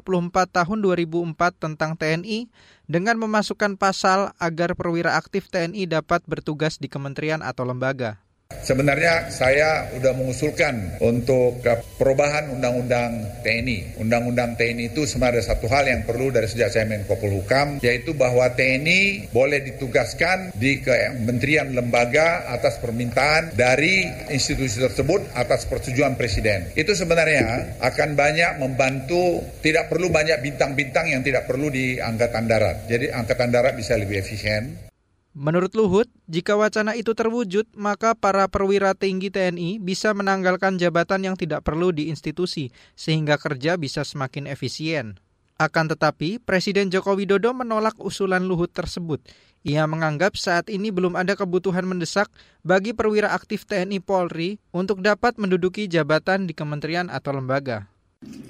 Tahun 0.56 0.80
2004 0.80 1.36
tentang 1.60 2.00
TNI 2.00 2.48
dengan 2.88 3.20
memasukkan 3.20 3.76
pasal 3.76 4.32
agar 4.40 4.72
perwira 4.72 5.20
aktif 5.20 5.52
TNI 5.52 5.84
dapat 5.84 6.24
bertugas 6.24 6.80
di 6.80 6.88
kementerian 6.88 7.44
atau 7.44 7.68
lembaga. 7.68 8.24
Sebenarnya 8.66 9.34
saya 9.34 9.90
sudah 9.94 10.14
mengusulkan 10.18 10.98
untuk 11.02 11.62
perubahan 12.02 12.50
Undang-Undang 12.54 13.42
TNI. 13.46 14.02
Undang-Undang 14.02 14.58
TNI 14.58 14.90
itu 14.90 15.06
sebenarnya 15.06 15.54
satu 15.54 15.70
hal 15.70 15.86
yang 15.86 16.02
perlu 16.02 16.34
dari 16.34 16.50
sejak 16.50 16.74
saya 16.74 16.90
Menko 16.90 17.14
Polhukam, 17.18 17.78
yaitu 17.86 18.18
bahwa 18.18 18.50
TNI 18.54 19.30
boleh 19.30 19.66
ditugaskan 19.66 20.54
di 20.58 20.82
kementerian 20.82 21.78
lembaga 21.78 22.50
atas 22.50 22.82
permintaan 22.82 23.54
dari 23.54 24.06
institusi 24.34 24.82
tersebut 24.82 25.38
atas 25.38 25.70
persetujuan 25.70 26.18
Presiden. 26.18 26.74
Itu 26.74 26.98
sebenarnya 26.98 27.78
akan 27.82 28.18
banyak 28.18 28.62
membantu, 28.62 29.42
tidak 29.62 29.94
perlu 29.94 30.10
banyak 30.10 30.42
bintang-bintang 30.42 31.14
yang 31.14 31.22
tidak 31.22 31.46
perlu 31.46 31.70
di 31.70 32.02
Angkatan 32.02 32.50
Darat. 32.50 32.90
Jadi 32.90 33.14
Angkatan 33.14 33.50
Darat 33.50 33.78
bisa 33.78 33.94
lebih 33.94 34.22
efisien. 34.22 34.94
Menurut 35.36 35.76
Luhut, 35.76 36.08
jika 36.32 36.56
wacana 36.56 36.96
itu 36.96 37.12
terwujud, 37.12 37.68
maka 37.76 38.16
para 38.16 38.48
perwira 38.48 38.96
tinggi 38.96 39.28
TNI 39.28 39.84
bisa 39.84 40.16
menanggalkan 40.16 40.80
jabatan 40.80 41.28
yang 41.28 41.36
tidak 41.36 41.68
perlu 41.68 41.92
di 41.92 42.08
institusi, 42.08 42.72
sehingga 42.96 43.36
kerja 43.36 43.76
bisa 43.76 44.08
semakin 44.08 44.48
efisien. 44.48 45.20
Akan 45.60 45.92
tetapi, 45.92 46.40
Presiden 46.40 46.88
Joko 46.88 47.20
Widodo 47.20 47.52
menolak 47.52 48.00
usulan 48.00 48.48
Luhut 48.48 48.72
tersebut. 48.72 49.20
Ia 49.68 49.84
menganggap 49.92 50.40
saat 50.40 50.72
ini 50.72 50.88
belum 50.88 51.20
ada 51.20 51.36
kebutuhan 51.36 51.84
mendesak 51.84 52.32
bagi 52.64 52.96
perwira 52.96 53.36
aktif 53.36 53.68
TNI 53.68 54.00
Polri 54.00 54.64
untuk 54.72 55.04
dapat 55.04 55.36
menduduki 55.36 55.92
jabatan 55.92 56.48
di 56.48 56.56
kementerian 56.56 57.12
atau 57.12 57.36
lembaga. 57.36 57.92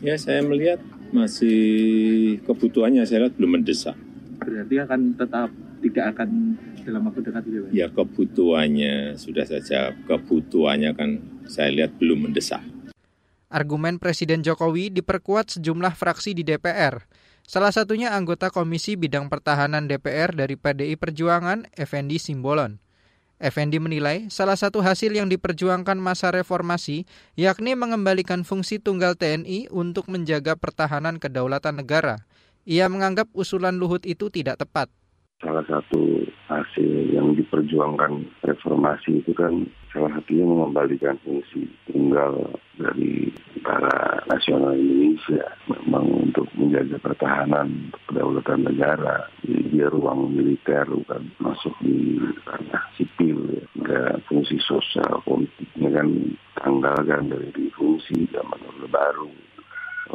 Ya, 0.06 0.22
saya 0.22 0.46
melihat 0.46 0.86
masih 1.10 1.58
kebutuhannya 2.46 3.02
saya 3.10 3.26
lihat 3.26 3.42
belum 3.42 3.58
mendesak. 3.58 3.98
Berarti 4.38 4.76
akan 4.86 5.18
tetap 5.18 5.50
tidak 5.82 6.06
akan 6.14 6.30
dalam 6.86 7.10
waktu 7.10 7.26
dekat 7.26 7.44
ya, 7.50 7.62
Ya 7.74 7.88
kebutuhannya 7.90 9.18
sudah 9.18 9.46
saja 9.50 9.98
kebutuhannya 10.06 10.94
kan 10.94 11.10
saya 11.50 11.74
lihat 11.74 11.98
belum 11.98 12.30
mendesak. 12.30 12.62
Argumen 13.50 13.98
Presiden 13.98 14.46
Jokowi 14.46 14.94
diperkuat 14.94 15.58
sejumlah 15.58 15.98
fraksi 15.98 16.38
di 16.38 16.46
DPR. 16.46 17.06
Salah 17.46 17.70
satunya 17.70 18.14
anggota 18.14 18.50
Komisi 18.50 18.98
Bidang 18.98 19.30
Pertahanan 19.30 19.86
DPR 19.86 20.34
dari 20.34 20.58
PDI 20.58 20.98
Perjuangan, 20.98 21.70
Effendi 21.78 22.18
Simbolon. 22.18 22.82
Effendi 23.38 23.78
menilai 23.78 24.32
salah 24.32 24.56
satu 24.56 24.80
hasil 24.80 25.12
yang 25.14 25.28
diperjuangkan 25.28 26.00
masa 26.00 26.32
reformasi 26.32 27.04
yakni 27.36 27.76
mengembalikan 27.76 28.48
fungsi 28.48 28.80
tunggal 28.80 29.14
TNI 29.14 29.70
untuk 29.70 30.08
menjaga 30.08 30.56
pertahanan 30.56 31.22
kedaulatan 31.22 31.84
negara. 31.84 32.26
Ia 32.66 32.90
menganggap 32.90 33.30
usulan 33.38 33.78
Luhut 33.78 34.02
itu 34.10 34.34
tidak 34.34 34.64
tepat 34.66 34.90
salah 35.44 35.66
satu 35.68 36.24
hasil 36.48 37.12
yang 37.12 37.36
diperjuangkan 37.36 38.24
reformasi 38.48 39.20
itu 39.20 39.36
kan 39.36 39.68
salah 39.92 40.08
satunya 40.16 40.48
mengembalikan 40.48 41.20
fungsi 41.28 41.68
tunggal 41.92 42.56
dari 42.80 43.36
para 43.60 44.24
nasional 44.32 44.76
Indonesia. 44.76 45.44
Memang 45.68 46.32
untuk 46.32 46.48
menjaga 46.56 46.96
pertahanan 47.04 47.92
kedaulatan 48.08 48.64
negara. 48.64 49.28
Jadi 49.44 49.76
dia 49.76 49.88
ruang 49.92 50.32
militer 50.32 50.88
bukan 50.88 51.28
masuk 51.44 51.76
di 51.84 52.16
ranah 52.48 52.84
sipil 52.96 53.44
ya. 53.52 54.18
Fungsi 54.32 54.56
sosial 54.64 55.20
politiknya 55.28 56.00
kan 56.00 56.08
tanggalkan 56.58 57.32
dari 57.32 57.68
fungsi 57.76 58.24
zaman 58.32 58.60
Orde 58.72 58.88
Baru. 58.88 59.32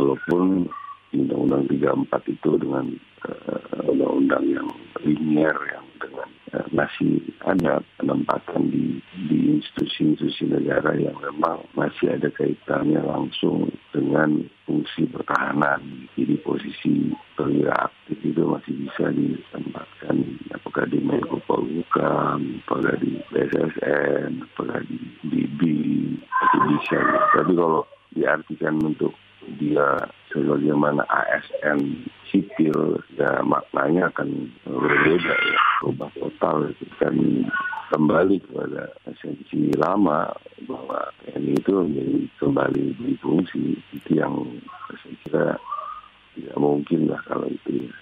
Walaupun 0.00 0.70
Undang-Undang 1.11 1.66
34 1.66 2.35
itu 2.35 2.51
dengan 2.62 2.87
uh, 3.27 3.83
undang-undang 3.90 4.44
yang 4.46 4.68
linier 5.03 5.59
yang 5.75 5.87
dengan 5.99 6.29
uh, 6.55 6.66
masih 6.70 7.18
ada 7.42 7.83
penempatan 7.99 8.70
di 8.70 9.03
di 9.27 9.59
institusi-institusi 9.59 10.49
negara 10.49 10.94
yang 10.94 11.18
memang 11.18 11.66
masih 11.75 12.14
ada 12.14 12.31
kaitannya 12.31 13.03
langsung 13.03 13.68
dengan 13.90 14.46
fungsi 14.64 15.11
pertahanan. 15.11 16.09
Jadi 16.14 16.35
posisi 16.46 17.11
perwira 17.35 17.90
aktif 17.90 18.18
itu 18.23 18.42
masih 18.46 18.75
bisa 18.87 19.11
ditempatkan 19.11 20.16
apakah 20.55 20.87
di 20.87 20.99
Menko 21.03 21.42
Polhukam, 21.44 22.62
apakah 22.64 22.94
di 23.03 23.18
BSSN, 23.35 24.46
apakah 24.46 24.81
di 24.87 24.99
DB, 25.27 25.61
masih 26.23 26.61
bisa. 26.70 27.01
Tapi 27.35 27.53
kalau 27.59 27.83
diartikan 28.14 28.79
untuk 28.83 29.14
dia 29.59 29.96
sebagaimana 30.31 31.03
ASN 31.09 32.07
sipil 32.31 33.00
ya 33.18 33.42
maknanya 33.42 34.12
akan 34.14 34.48
berbeda 34.62 35.35
ya 35.35 35.59
berubah 35.83 36.11
total 36.14 36.57
itu 36.70 36.87
kan 37.03 37.14
kembali 37.90 38.38
kepada 38.46 38.94
esensi 39.11 39.74
lama 39.74 40.31
bahwa 40.70 41.11
TNI 41.26 41.59
itu 41.59 41.70
menjadi 41.74 42.18
kembali 42.38 42.85
berfungsi 42.94 43.62
itu 43.90 44.11
yang 44.14 44.35
saya 44.94 45.14
kira 45.26 45.46
tidak 46.38 46.57
mungkin 46.57 47.11
lah 47.11 47.20
kalau 47.26 47.50
itu 47.50 47.90
ya. 47.90 47.92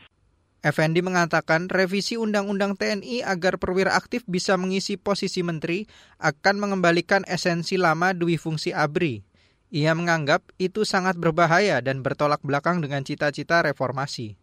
Effendi 0.58 1.00
mengatakan 1.06 1.70
revisi 1.70 2.18
Undang-Undang 2.18 2.76
TNI 2.76 3.22
agar 3.22 3.62
perwira 3.62 3.94
aktif 3.94 4.26
bisa 4.26 4.58
mengisi 4.58 4.98
posisi 4.98 5.40
menteri 5.46 5.86
akan 6.18 6.58
mengembalikan 6.58 7.22
esensi 7.30 7.78
lama 7.78 8.10
dui 8.10 8.34
fungsi 8.36 8.74
ABRI. 8.74 9.27
Ia 9.68 9.92
menganggap 9.92 10.48
itu 10.56 10.88
sangat 10.88 11.20
berbahaya 11.20 11.84
dan 11.84 12.00
bertolak 12.00 12.40
belakang 12.40 12.80
dengan 12.80 13.04
cita-cita 13.04 13.60
reformasi. 13.60 14.40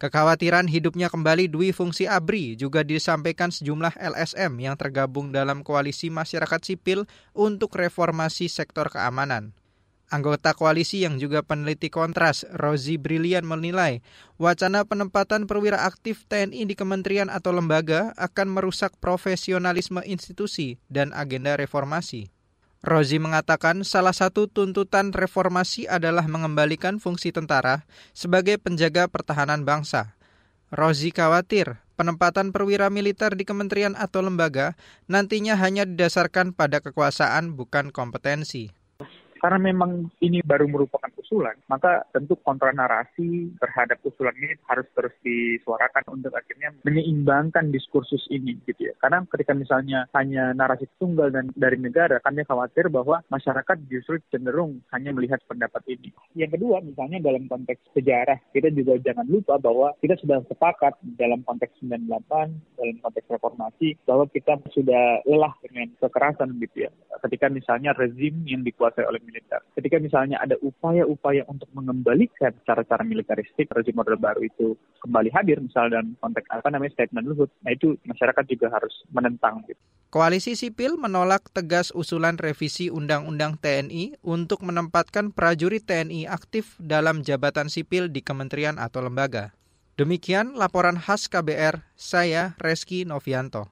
Kekhawatiran 0.00 0.64
hidupnya 0.70 1.12
kembali 1.12 1.50
dui 1.50 1.76
fungsi 1.76 2.08
ABRI 2.08 2.56
juga 2.56 2.80
disampaikan 2.80 3.52
sejumlah 3.52 4.00
LSM 4.00 4.56
yang 4.62 4.78
tergabung 4.78 5.28
dalam 5.28 5.60
koalisi 5.60 6.08
masyarakat 6.08 6.62
sipil 6.64 7.04
untuk 7.36 7.76
reformasi 7.76 8.48
sektor 8.48 8.88
keamanan. 8.88 9.52
Anggota 10.10 10.56
koalisi 10.56 11.06
yang 11.06 11.20
juga 11.22 11.44
peneliti 11.44 11.86
kontras, 11.86 12.42
Rozi 12.50 12.98
Brilian 12.98 13.46
menilai, 13.46 14.02
wacana 14.40 14.82
penempatan 14.82 15.44
perwira 15.46 15.86
aktif 15.86 16.26
TNI 16.26 16.66
di 16.66 16.74
kementerian 16.74 17.30
atau 17.30 17.54
lembaga 17.54 18.10
akan 18.18 18.50
merusak 18.50 18.96
profesionalisme 18.98 20.02
institusi 20.02 20.82
dan 20.90 21.14
agenda 21.14 21.54
reformasi. 21.54 22.32
Rozi 22.80 23.20
mengatakan 23.20 23.84
salah 23.84 24.16
satu 24.16 24.48
tuntutan 24.48 25.12
reformasi 25.12 25.84
adalah 25.84 26.24
mengembalikan 26.24 26.96
fungsi 26.96 27.28
tentara 27.28 27.84
sebagai 28.16 28.56
penjaga 28.56 29.04
pertahanan 29.04 29.68
bangsa. 29.68 30.16
Rozi 30.72 31.12
khawatir 31.12 31.76
penempatan 32.00 32.56
perwira 32.56 32.88
militer 32.88 33.36
di 33.36 33.44
kementerian 33.44 33.92
atau 33.92 34.24
lembaga 34.24 34.80
nantinya 35.12 35.60
hanya 35.60 35.84
didasarkan 35.84 36.56
pada 36.56 36.80
kekuasaan 36.80 37.52
bukan 37.52 37.92
kompetensi. 37.92 38.72
Karena 39.40 39.72
memang 39.72 40.12
ini 40.20 40.44
baru 40.44 40.68
merupakan 40.68 41.08
usulan, 41.16 41.56
maka 41.72 42.04
tentu 42.12 42.36
kontra 42.44 42.76
narasi 42.76 43.56
terhadap 43.56 43.96
usulan 44.04 44.36
ini 44.36 44.52
harus 44.68 44.84
terus 44.92 45.16
disuarakan 45.24 46.20
untuk 46.20 46.36
akhirnya 46.36 46.76
menyeimbangkan 46.84 47.72
diskursus 47.72 48.20
ini 48.28 48.60
gitu 48.68 48.92
ya. 48.92 48.94
Karena 49.00 49.24
ketika 49.24 49.56
misalnya 49.56 50.04
hanya 50.12 50.52
narasi 50.52 50.84
tunggal 51.00 51.32
dan 51.32 51.48
dari 51.56 51.80
negara, 51.80 52.20
kami 52.20 52.44
khawatir 52.44 52.92
bahwa 52.92 53.24
masyarakat 53.32 53.76
justru 53.88 54.20
cenderung 54.28 54.84
hanya 54.92 55.16
melihat 55.16 55.40
pendapat 55.48 55.80
ini. 55.88 56.12
Yang 56.36 56.60
kedua, 56.60 56.84
misalnya 56.84 57.24
dalam 57.24 57.48
konteks 57.48 57.80
sejarah, 57.96 58.36
kita 58.52 58.68
juga 58.76 59.00
jangan 59.00 59.24
lupa 59.24 59.56
bahwa 59.56 59.96
kita 60.04 60.20
sudah 60.20 60.44
sepakat 60.44 61.00
dalam 61.16 61.40
konteks 61.48 61.72
98, 61.80 62.76
dalam 62.76 62.96
konteks 63.00 63.26
reformasi, 63.32 63.96
bahwa 64.04 64.28
kita 64.28 64.60
sudah 64.76 65.24
lelah 65.24 65.56
dengan 65.64 65.88
kekerasan 65.96 66.60
gitu 66.60 66.84
ya. 66.84 66.90
Ketika 67.24 67.48
misalnya 67.48 67.96
rezim 67.96 68.44
yang 68.44 68.60
dikuasai 68.66 69.08
oleh 69.08 69.20
militer. 69.30 69.62
Ketika 69.78 70.02
misalnya 70.02 70.42
ada 70.42 70.58
upaya-upaya 70.58 71.46
untuk 71.46 71.70
mengembalikan 71.70 72.50
cara-cara 72.66 73.06
militeristik 73.06 73.70
rezim 73.70 73.94
Orde 74.02 74.18
Baru 74.18 74.42
itu 74.42 74.74
kembali 75.06 75.30
hadir, 75.30 75.62
misalnya 75.62 76.02
dalam 76.02 76.18
konteks 76.18 76.50
apa 76.50 76.68
namanya 76.74 76.92
statement 76.98 77.30
Luhut, 77.30 77.50
nah 77.62 77.70
itu 77.70 77.94
masyarakat 78.02 78.44
juga 78.50 78.74
harus 78.74 78.92
menentang. 79.14 79.62
Gitu. 79.70 79.78
Koalisi 80.10 80.58
sipil 80.58 80.98
menolak 80.98 81.46
tegas 81.54 81.94
usulan 81.94 82.34
revisi 82.34 82.90
Undang-Undang 82.90 83.62
TNI 83.62 84.18
untuk 84.26 84.66
menempatkan 84.66 85.30
prajurit 85.30 85.86
TNI 85.86 86.26
aktif 86.26 86.74
dalam 86.82 87.22
jabatan 87.22 87.70
sipil 87.70 88.10
di 88.10 88.18
kementerian 88.18 88.74
atau 88.82 89.06
lembaga. 89.06 89.54
Demikian 89.94 90.58
laporan 90.58 90.98
khas 90.98 91.30
KBR, 91.30 91.86
saya 91.94 92.58
Reski 92.58 93.06
Novianto. 93.06 93.70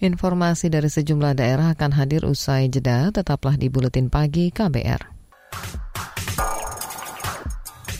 Informasi 0.00 0.72
dari 0.72 0.88
sejumlah 0.88 1.36
daerah 1.36 1.76
akan 1.76 1.92
hadir 1.92 2.24
usai 2.24 2.72
jeda, 2.72 3.12
tetaplah 3.12 3.60
di 3.60 3.68
Buletin 3.68 4.08
Pagi 4.08 4.48
KBR. 4.48 5.20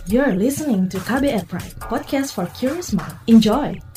You're 0.08 0.32
listening 0.32 0.88
to 0.90 0.98
KBR 1.04 1.44
Pride, 1.44 1.76
podcast 1.76 2.32
for 2.32 2.48
curious 2.56 2.96
mind. 2.96 3.14
Enjoy! 3.28 3.89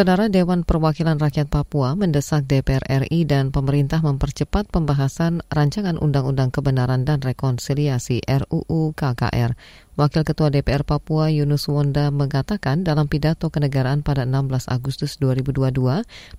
Saudara 0.00 0.32
Dewan 0.32 0.64
Perwakilan 0.64 1.20
Rakyat 1.20 1.52
Papua 1.52 1.92
mendesak 1.92 2.48
DPR 2.48 2.80
RI 3.04 3.28
dan 3.28 3.52
pemerintah 3.52 4.00
mempercepat 4.00 4.72
pembahasan 4.72 5.44
rancangan 5.52 6.00
Undang-Undang 6.00 6.56
Kebenaran 6.56 7.04
dan 7.04 7.20
Rekonsiliasi 7.20 8.24
RUU 8.24 8.96
KKR. 8.96 9.60
Wakil 10.00 10.24
Ketua 10.24 10.48
DPR 10.48 10.88
Papua 10.88 11.28
Yunus 11.28 11.68
Wonda 11.68 12.08
mengatakan 12.08 12.80
dalam 12.80 13.12
pidato 13.12 13.52
kenegaraan 13.52 14.00
pada 14.00 14.24
16 14.24 14.72
Agustus 14.72 15.20
2022, 15.20 15.68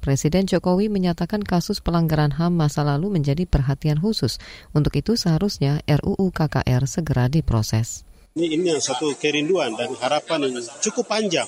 Presiden 0.01 0.49
Jokowi 0.49 0.89
menyatakan 0.89 1.45
kasus 1.45 1.85
pelanggaran 1.85 2.33
HAM 2.41 2.57
masa 2.57 2.81
lalu 2.81 3.13
menjadi 3.13 3.45
perhatian 3.45 4.01
khusus. 4.01 4.41
Untuk 4.73 4.97
itu 4.97 5.13
seharusnya 5.13 5.85
RUU 5.85 6.33
KKR 6.33 6.89
segera 6.89 7.29
diproses. 7.29 8.09
Ini, 8.33 8.57
ini 8.57 8.73
yang 8.73 8.81
satu 8.81 9.13
kerinduan 9.21 9.77
dan 9.77 9.93
harapan 10.01 10.49
yang 10.49 10.65
cukup 10.81 11.05
panjang 11.05 11.45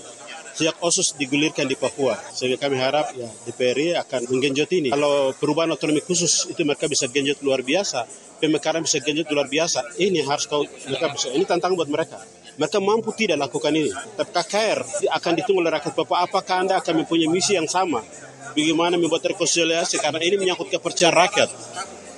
sejak 0.53 0.77
OSUS 0.79 1.17
digulirkan 1.17 1.65
di 1.65 1.73
Papua. 1.73 2.15
Sehingga 2.31 2.61
kami 2.61 2.77
harap 2.77 3.11
ya 3.17 3.27
DPR 3.49 4.01
akan 4.05 4.29
menggenjot 4.29 4.69
ini. 4.73 4.89
Kalau 4.93 5.33
perubahan 5.35 5.73
otonomi 5.73 6.01
khusus 6.05 6.49
itu 6.49 6.61
mereka 6.61 6.85
bisa 6.85 7.09
genjot 7.09 7.41
luar 7.41 7.65
biasa, 7.65 8.05
pemekaran 8.37 8.85
bisa 8.85 9.01
genjot 9.01 9.27
luar 9.33 9.49
biasa. 9.49 9.97
Ini 9.97 10.23
harus 10.23 10.45
kau 10.45 10.63
mereka 10.63 11.09
bisa. 11.11 11.33
Ini 11.33 11.43
tantangan 11.43 11.75
buat 11.75 11.89
mereka. 11.89 12.21
Mereka 12.53 12.77
mampu 12.77 13.09
tidak 13.17 13.41
lakukan 13.49 13.73
ini. 13.73 13.89
Tapi 13.89 14.29
KKR 14.29 14.79
akan 15.09 15.31
ditunggu 15.41 15.59
oleh 15.65 15.73
rakyat 15.73 15.93
Papua. 15.97 16.23
Apakah 16.29 16.61
Anda 16.61 16.77
akan 16.77 17.01
mempunyai 17.01 17.29
misi 17.29 17.57
yang 17.57 17.65
sama? 17.65 18.05
Bagaimana 18.53 19.01
membuat 19.01 19.25
rekonsiliasi? 19.25 19.97
Karena 19.97 20.21
ini 20.21 20.37
menyangkut 20.37 20.69
kepercayaan 20.69 21.15
rakyat 21.17 21.49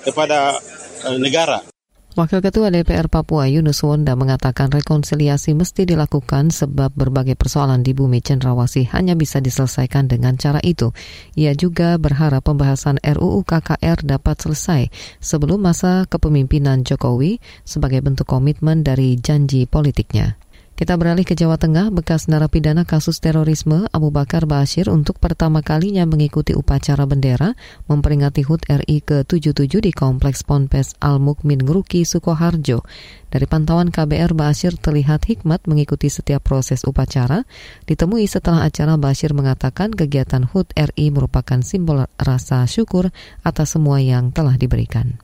kepada 0.04 0.60
eh, 1.08 1.16
negara. 1.16 1.75
Wakil 2.16 2.40
Ketua 2.40 2.72
DPR 2.72 3.12
Papua 3.12 3.44
Yunus 3.44 3.84
Wonda 3.84 4.16
mengatakan 4.16 4.72
rekonsiliasi 4.72 5.52
mesti 5.52 5.84
dilakukan 5.84 6.48
sebab 6.48 6.88
berbagai 6.96 7.36
persoalan 7.36 7.84
di 7.84 7.92
bumi 7.92 8.24
cenderawasih 8.24 8.88
hanya 8.96 9.12
bisa 9.12 9.36
diselesaikan 9.36 10.08
dengan 10.08 10.40
cara 10.40 10.56
itu. 10.64 10.96
Ia 11.36 11.52
juga 11.52 12.00
berharap 12.00 12.48
pembahasan 12.48 12.96
RUU 13.04 13.44
KKR 13.44 14.00
dapat 14.00 14.32
selesai 14.40 14.88
sebelum 15.20 15.60
masa 15.60 16.08
kepemimpinan 16.08 16.88
Jokowi 16.88 17.36
sebagai 17.68 18.00
bentuk 18.00 18.24
komitmen 18.24 18.80
dari 18.80 19.20
janji 19.20 19.68
politiknya. 19.68 20.40
Kita 20.76 20.92
beralih 21.00 21.24
ke 21.24 21.32
Jawa 21.32 21.56
Tengah, 21.56 21.88
bekas 21.88 22.28
narapidana 22.28 22.84
kasus 22.84 23.16
terorisme 23.16 23.88
Abu 23.96 24.12
Bakar 24.12 24.44
Bashir 24.44 24.92
untuk 24.92 25.16
pertama 25.16 25.64
kalinya 25.64 26.04
mengikuti 26.04 26.52
upacara 26.52 27.08
bendera 27.08 27.56
memperingati 27.88 28.44
HUT 28.44 28.68
RI 28.68 29.00
ke-77 29.00 29.72
di 29.80 29.88
Kompleks 29.96 30.44
Ponpes 30.44 30.92
Al-Mukmin 31.00 31.64
Nguruki, 31.64 32.04
Sukoharjo. 32.04 32.84
Dari 33.32 33.46
pantauan 33.48 33.88
KBR, 33.88 34.36
Bashir 34.36 34.76
terlihat 34.76 35.24
hikmat 35.24 35.64
mengikuti 35.64 36.12
setiap 36.12 36.44
proses 36.44 36.84
upacara. 36.84 37.48
Ditemui 37.88 38.28
setelah 38.28 38.68
acara, 38.68 39.00
Bashir 39.00 39.32
mengatakan 39.32 39.96
kegiatan 39.96 40.44
HUT 40.44 40.76
RI 40.76 41.08
merupakan 41.08 41.64
simbol 41.64 42.04
rasa 42.20 42.68
syukur 42.68 43.16
atas 43.48 43.80
semua 43.80 44.04
yang 44.04 44.28
telah 44.28 44.60
diberikan. 44.60 45.16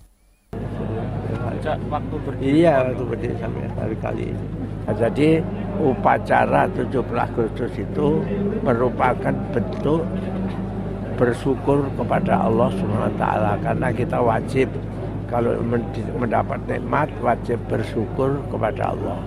Waktu 1.93 2.17
berdiri, 2.25 2.65
iya, 2.65 2.89
waktu 2.89 3.05
berdiri 3.05 3.37
sampai 3.37 3.69
kali-kali 3.77 4.33
Nah, 4.83 4.95
jadi 4.99 5.39
upacara 5.79 6.67
17 6.75 6.91
Agustus 7.15 7.73
itu 7.79 8.23
merupakan 8.67 9.35
bentuk 9.55 10.03
bersyukur 11.15 11.87
kepada 11.95 12.51
Allah 12.51 12.69
SWT 12.75 13.25
karena 13.63 13.89
kita 13.95 14.19
wajib 14.19 14.69
kalau 15.31 15.55
mendapat 16.19 16.61
nikmat 16.69 17.09
wajib 17.23 17.57
bersyukur 17.71 18.43
kepada 18.51 18.93
Allah. 18.93 19.19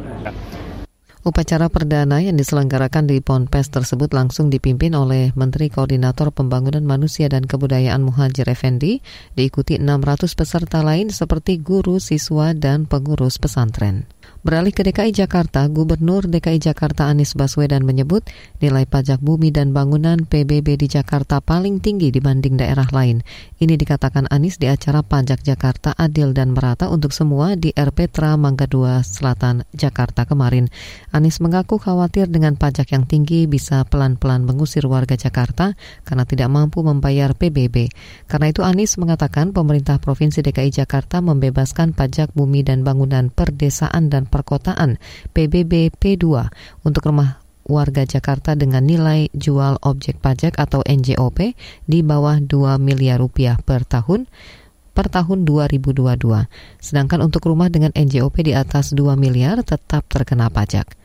Upacara 1.26 1.74
perdana 1.74 2.22
yang 2.22 2.38
diselenggarakan 2.38 3.10
di 3.10 3.18
Ponpes 3.18 3.74
tersebut 3.74 4.14
langsung 4.14 4.54
dipimpin 4.54 4.94
oleh 4.94 5.34
Menteri 5.34 5.74
Koordinator 5.74 6.30
Pembangunan 6.30 6.86
Manusia 6.86 7.26
dan 7.26 7.50
Kebudayaan 7.50 8.06
Muhajir 8.06 8.46
Effendi, 8.46 9.02
diikuti 9.34 9.82
600 9.82 10.22
peserta 10.38 10.86
lain 10.86 11.10
seperti 11.10 11.58
guru, 11.58 11.98
siswa, 11.98 12.54
dan 12.54 12.86
pengurus 12.86 13.42
pesantren. 13.42 14.06
Beralih 14.46 14.70
ke 14.70 14.86
DKI 14.86 15.26
Jakarta, 15.26 15.66
Gubernur 15.66 16.30
DKI 16.30 16.62
Jakarta 16.62 17.10
Anies 17.10 17.34
Baswedan 17.34 17.82
menyebut 17.82 18.22
nilai 18.62 18.86
pajak 18.86 19.18
bumi 19.18 19.50
dan 19.50 19.74
bangunan 19.74 20.22
PBB 20.30 20.78
di 20.78 20.86
Jakarta 20.86 21.42
paling 21.42 21.82
tinggi 21.82 22.14
dibanding 22.14 22.54
daerah 22.54 22.86
lain. 22.94 23.26
Ini 23.58 23.74
dikatakan 23.74 24.30
Anies 24.30 24.62
di 24.62 24.70
acara 24.70 25.02
Pajak 25.02 25.42
Jakarta 25.42 25.98
Adil 25.98 26.38
dan 26.38 26.54
Merata 26.54 26.94
untuk 26.94 27.10
semua 27.10 27.58
di 27.58 27.74
RPTRA 27.74 28.38
Mangga 28.38 28.70
2 28.70 29.02
Selatan, 29.02 29.66
Jakarta 29.74 30.30
kemarin. 30.30 30.70
Anies 31.16 31.40
mengaku 31.40 31.80
khawatir 31.80 32.28
dengan 32.28 32.60
pajak 32.60 32.92
yang 32.92 33.08
tinggi 33.08 33.48
bisa 33.48 33.88
pelan-pelan 33.88 34.44
mengusir 34.44 34.84
warga 34.84 35.16
Jakarta 35.16 35.72
karena 36.04 36.28
tidak 36.28 36.52
mampu 36.52 36.84
membayar 36.84 37.32
PBB. 37.32 37.88
Karena 38.28 38.52
itu 38.52 38.68
Anies 38.68 39.00
mengatakan 39.00 39.56
pemerintah 39.56 39.96
Provinsi 39.96 40.44
DKI 40.44 40.84
Jakarta 40.84 41.24
membebaskan 41.24 41.96
pajak 41.96 42.36
bumi 42.36 42.68
dan 42.68 42.84
bangunan 42.84 43.32
perdesaan 43.32 44.12
dan 44.12 44.28
Perkotaan 44.28 45.00
PBB 45.32 45.96
P2 45.96 46.52
untuk 46.84 47.08
rumah 47.08 47.40
warga 47.64 48.04
Jakarta 48.04 48.52
dengan 48.60 48.84
nilai 48.84 49.32
jual 49.32 49.80
objek 49.88 50.20
pajak 50.20 50.60
atau 50.60 50.84
NJOP 50.84 51.56
di 51.88 52.04
bawah 52.04 52.44
2 52.44 52.76
miliar 52.76 53.24
rupiah 53.24 53.56
per 53.56 53.88
tahun 53.88 54.28
per 54.92 55.08
tahun 55.08 55.48
2022. 55.48 55.96
Sedangkan 56.84 57.24
untuk 57.24 57.48
rumah 57.48 57.72
dengan 57.72 57.96
NJOP 57.96 58.44
di 58.44 58.52
atas 58.52 58.92
2 58.92 59.16
miliar 59.16 59.64
tetap 59.64 60.04
terkena 60.12 60.52
pajak. 60.52 61.05